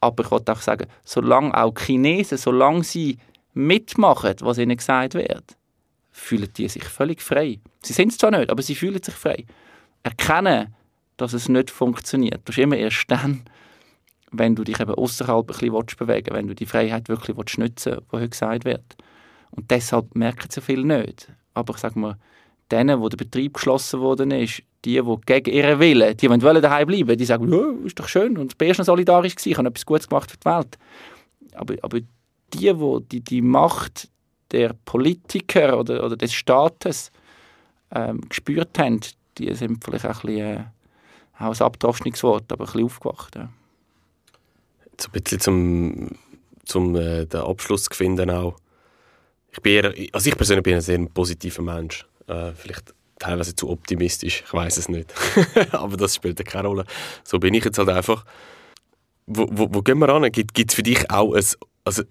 [0.00, 3.18] Aber ich wollte auch sagen, solange auch Chinesen, solange sie
[3.52, 5.56] mitmachen, was ihnen gesagt wird,
[6.10, 7.60] fühlen die sich völlig frei.
[7.82, 9.44] Sie sind es zwar nicht, aber sie fühlen sich frei.
[10.02, 10.74] Erkennen,
[11.16, 12.40] dass es nicht funktioniert.
[12.44, 13.42] Das ist immer erst dann,
[14.30, 17.62] wenn du dich eben außerhalb ein bisschen bewegen willst, wenn du die Freiheit wirklich nutzen
[17.62, 18.96] willst, die heute gesagt wird.
[19.52, 21.32] Und deshalb merken sie viel nicht.
[21.54, 22.16] Aber ich sage mal,
[22.70, 26.86] denen, wo der Betrieb geschlossen worden ist, die, die gegen ihren Willen, die wollen daheim
[26.86, 29.68] bleiben, die sagen, ja, ist doch schön und ich war schon solidarisch, gewesen, ich habe
[29.68, 30.78] etwas Gutes gemacht für die Welt.
[31.54, 32.00] Aber, aber
[32.54, 34.08] die, die, die Macht
[34.52, 37.10] der Politiker oder, oder des Staates
[37.92, 39.00] ähm, gespürt haben,
[39.38, 40.64] die sind vielleicht auch ein bisschen, äh,
[41.38, 43.36] auch ein Abdroschungswort, aber ein bisschen aufgewacht.
[43.36, 43.48] Ja.
[44.98, 46.10] So ein bisschen zum
[46.74, 48.56] um äh, den Abschluss zu finden auch.
[49.52, 52.06] Ich bin eher, also ich persönlich bin ein sehr positiver Mensch.
[52.26, 55.12] Äh, vielleicht teilweise zu optimistisch, ich weiß es nicht.
[55.72, 56.84] Aber das spielt keine Rolle.
[57.24, 58.24] So bin ich jetzt halt einfach.
[59.26, 60.30] Wo, wo, wo gehen wir an?
[60.32, 61.44] Gibt es für dich auch ein,
[61.84, 62.02] also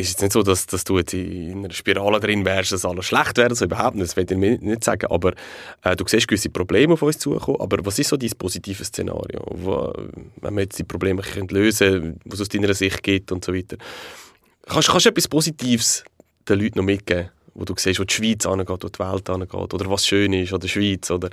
[0.00, 3.06] ist jetzt nicht so, dass, dass du jetzt in einer Spirale drin wärst, dass alles
[3.06, 5.34] schlecht wäre, so überhaupt nicht, das will ich mir nicht sagen, aber
[5.82, 9.44] äh, du siehst gewisse Probleme auf uns zukommen, aber was ist so dein positives Szenario,
[9.50, 9.92] wo,
[10.40, 13.54] wenn wir jetzt die Probleme lösen können, was es aus deiner Sicht geht und so
[13.54, 13.76] weiter.
[14.66, 16.04] Kannst, kannst du etwas Positives
[16.50, 17.30] den Leuten noch mitgeben?
[17.54, 20.52] wo du siehst, wo die Schweiz angeht, wo die Welt angeht, oder was schön ist
[20.52, 21.30] oder die Schweiz, oder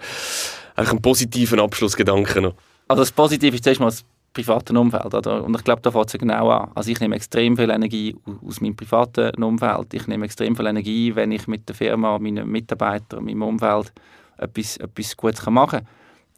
[0.76, 2.55] eigentlich einen positiven Abschlussgedanken noch.
[2.88, 4.03] Also das Positive ist zuerst mal das
[4.34, 5.43] private Umfeld, oder?
[5.43, 6.72] und ich glaube, da fängt es genau an.
[6.76, 8.15] Also ich nehme extrem viel Energie
[8.45, 12.47] aus meinem privaten Umfeld, ich nehme extrem viel Energie, wenn ich mit der Firma, meinen
[12.49, 13.91] Mitarbeitern, meinem Umfeld
[14.38, 15.88] etwas, etwas Gutes machen kann.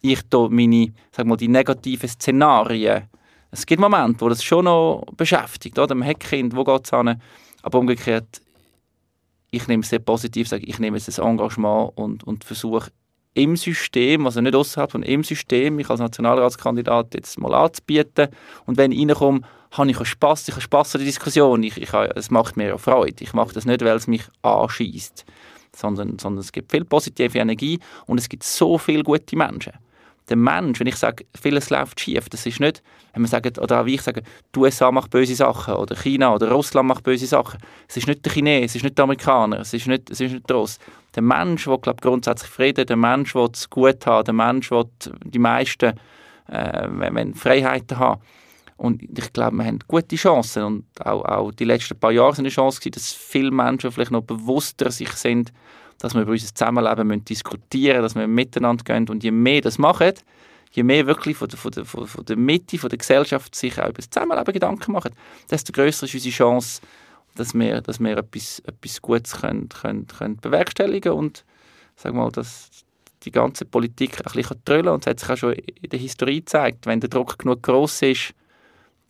[0.02, 3.04] Ich tue meine, sag mal, die negativen Szenarien,
[3.52, 6.00] es gibt Momente, wo das schon noch beschäftigt, oder?
[6.06, 7.20] Hat Kind, wo geht es hin?
[7.64, 8.42] Aber umgekehrt,
[9.52, 12.92] ich nehme es sehr positiv, sage ich nehme jetzt das Engagement und, und versuche
[13.34, 18.28] im System, also nicht außerhalb, sondern im System, mich als Nationalratskandidat jetzt mal anzubieten.
[18.66, 19.42] Und wenn ich reinkomme,
[19.72, 22.78] habe ich Spass, ich habe Spass an der Diskussion, ich, ich habe, es macht mir
[22.78, 23.24] Freude.
[23.24, 25.26] Ich mache das nicht, weil es mich anschießt,
[25.76, 29.74] sondern, sondern es gibt viel positive Energie und es gibt so viele gute Menschen
[30.30, 33.86] der Mensch, wenn ich sage, vieles läuft schief, das ist nicht, wenn man sagt, oder
[33.86, 34.22] wie ich sage,
[34.56, 37.60] die USA macht böse Sachen oder China oder Russland macht böse Sachen.
[37.88, 40.34] Es ist nicht der Chinese, es ist nicht der Amerikaner, es ist nicht, es ist
[40.34, 40.78] nicht der Russ.
[41.16, 44.86] Der Mensch, der glaub, grundsätzlich Frieden, der Mensch, der es gut hat, der Mensch, der
[45.26, 45.94] die meisten
[46.48, 48.20] äh, wenn Freiheiten hat.
[48.78, 52.46] Und ich glaube, wir haben gute Chancen und auch, auch die letzten paar Jahre sind
[52.46, 55.52] eine Chance gewesen, dass viele Menschen vielleicht noch bewusster sich sind,
[56.00, 59.08] dass wir über unser Zusammenleben müssen diskutieren dass wir miteinander gehen.
[59.10, 60.14] Und je mehr das machen,
[60.72, 63.90] je mehr wirklich von der, von der, von der Mitte, von der Gesellschaft sich auch
[63.90, 65.12] über das Zusammenleben Gedanken machen,
[65.50, 66.82] desto größer ist unsere Chance,
[67.36, 71.44] dass wir, dass wir etwas, etwas Gutes können, können, können bewerkstelligen und
[71.96, 72.70] sag mal, dass
[73.24, 76.40] die ganze Politik ein bisschen trüllen und es hat sich auch schon in der Historie
[76.40, 78.34] gezeigt, wenn der Druck genug groß ist,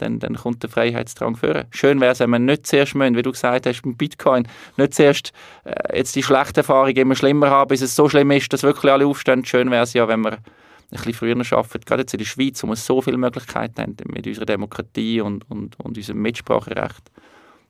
[0.01, 1.65] dann, dann kommt der Freiheitsdrang vor.
[1.71, 4.47] Schön wäre es, wenn man nicht zuerst müssen, wie du gesagt hast, mit Bitcoin,
[4.77, 5.31] nicht zuerst
[5.63, 8.91] äh, jetzt die schlechte Erfahrung immer schlimmer haben, bis es so schlimm ist, dass wirklich
[8.91, 9.45] alle aufstehen.
[9.45, 10.41] Schön wäre es ja, wenn wir ein
[10.89, 14.25] bisschen früher arbeiten, gerade jetzt in der Schweiz, wo wir so viele Möglichkeiten haben mit
[14.25, 17.11] unserer Demokratie und, und, und unserem Mitspracherecht,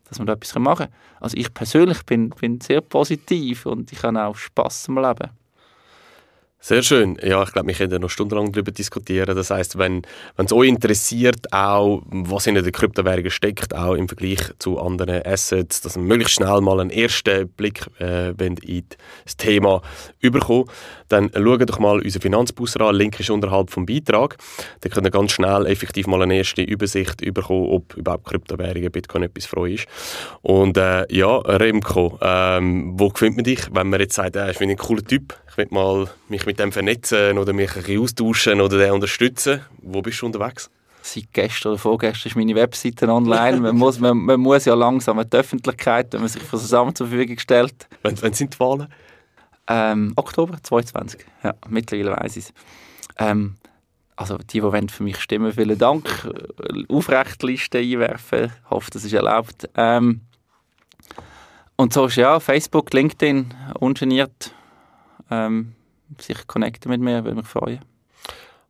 [0.07, 0.93] dass wir da etwas machen können.
[1.19, 5.29] Also ich persönlich bin, bin sehr positiv und ich habe auch Spass am Leben.
[6.61, 7.17] Sehr schön.
[7.23, 9.33] Ja, ich glaube, wir können noch stundenlang darüber diskutieren.
[9.33, 10.01] Das heißt, wenn
[10.35, 15.79] es euch interessiert, auch was in der Kryptowährungen steckt, auch im Vergleich zu anderen Assets,
[15.79, 18.57] dass wir möglichst schnell mal einen ersten Blick äh, in
[19.23, 19.81] das Thema
[20.19, 20.65] überkommen,
[21.07, 22.93] dann schaut doch mal unseren Finanzbus an.
[22.93, 24.35] Link ist unterhalb vom Beitrag.
[24.81, 29.23] Da könnt ihr ganz schnell effektiv mal eine erste Übersicht bekommen, ob überhaupt Kryptowährungen, Bitcoin
[29.23, 29.87] etwas euch ist.
[30.41, 34.59] Und äh, ja, Remco, ähm, wo findet man dich, wenn man jetzt sagt, äh, ich
[34.59, 38.01] bin ein cooler Typ, ich will mal mich mit dem vernetzen oder mich ein bisschen
[38.01, 39.61] austauschen oder den unterstützen.
[39.83, 40.71] Wo bist du unterwegs?
[41.03, 43.59] Seit gestern oder vorgestern ist meine Webseite online.
[43.59, 46.97] man, muss, man, man, muss ja langsam an die Öffentlichkeit, wenn man sich das Amt
[46.97, 47.87] zur Verfügung stellt.
[48.01, 48.87] Wann, wann sind die Wahlen?
[49.67, 51.23] Ähm, Oktober 2022.
[51.43, 52.53] Ja, mittlerweile weiß ich es.
[53.19, 53.57] Ähm,
[54.15, 56.09] also die, die für mich stimmen, vielen Dank.
[56.89, 58.45] Aufrechtliste einwerfen.
[58.45, 59.69] Ich hoffe, das ist erlaubt.
[59.75, 60.21] Ähm,
[61.75, 64.55] und so ist ja Facebook, LinkedIn, ungeniert.
[65.29, 65.75] Ähm,
[66.19, 67.79] sich connecten mit mir, würde mich freuen.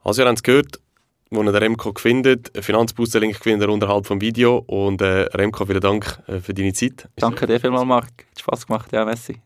[0.03, 0.79] Also ihr habt es gehört,
[1.29, 2.51] wo ihr den Remco findet.
[2.57, 4.57] Finanzbooster-Link findet ihr unterhalb vom Video.
[4.67, 7.07] Und äh, Remco, vielen Dank äh, für deine Zeit.
[7.15, 8.25] Danke dir vielmals, Marc.
[8.29, 8.91] Hat Spass gemacht.
[8.91, 9.41] Ja, merci.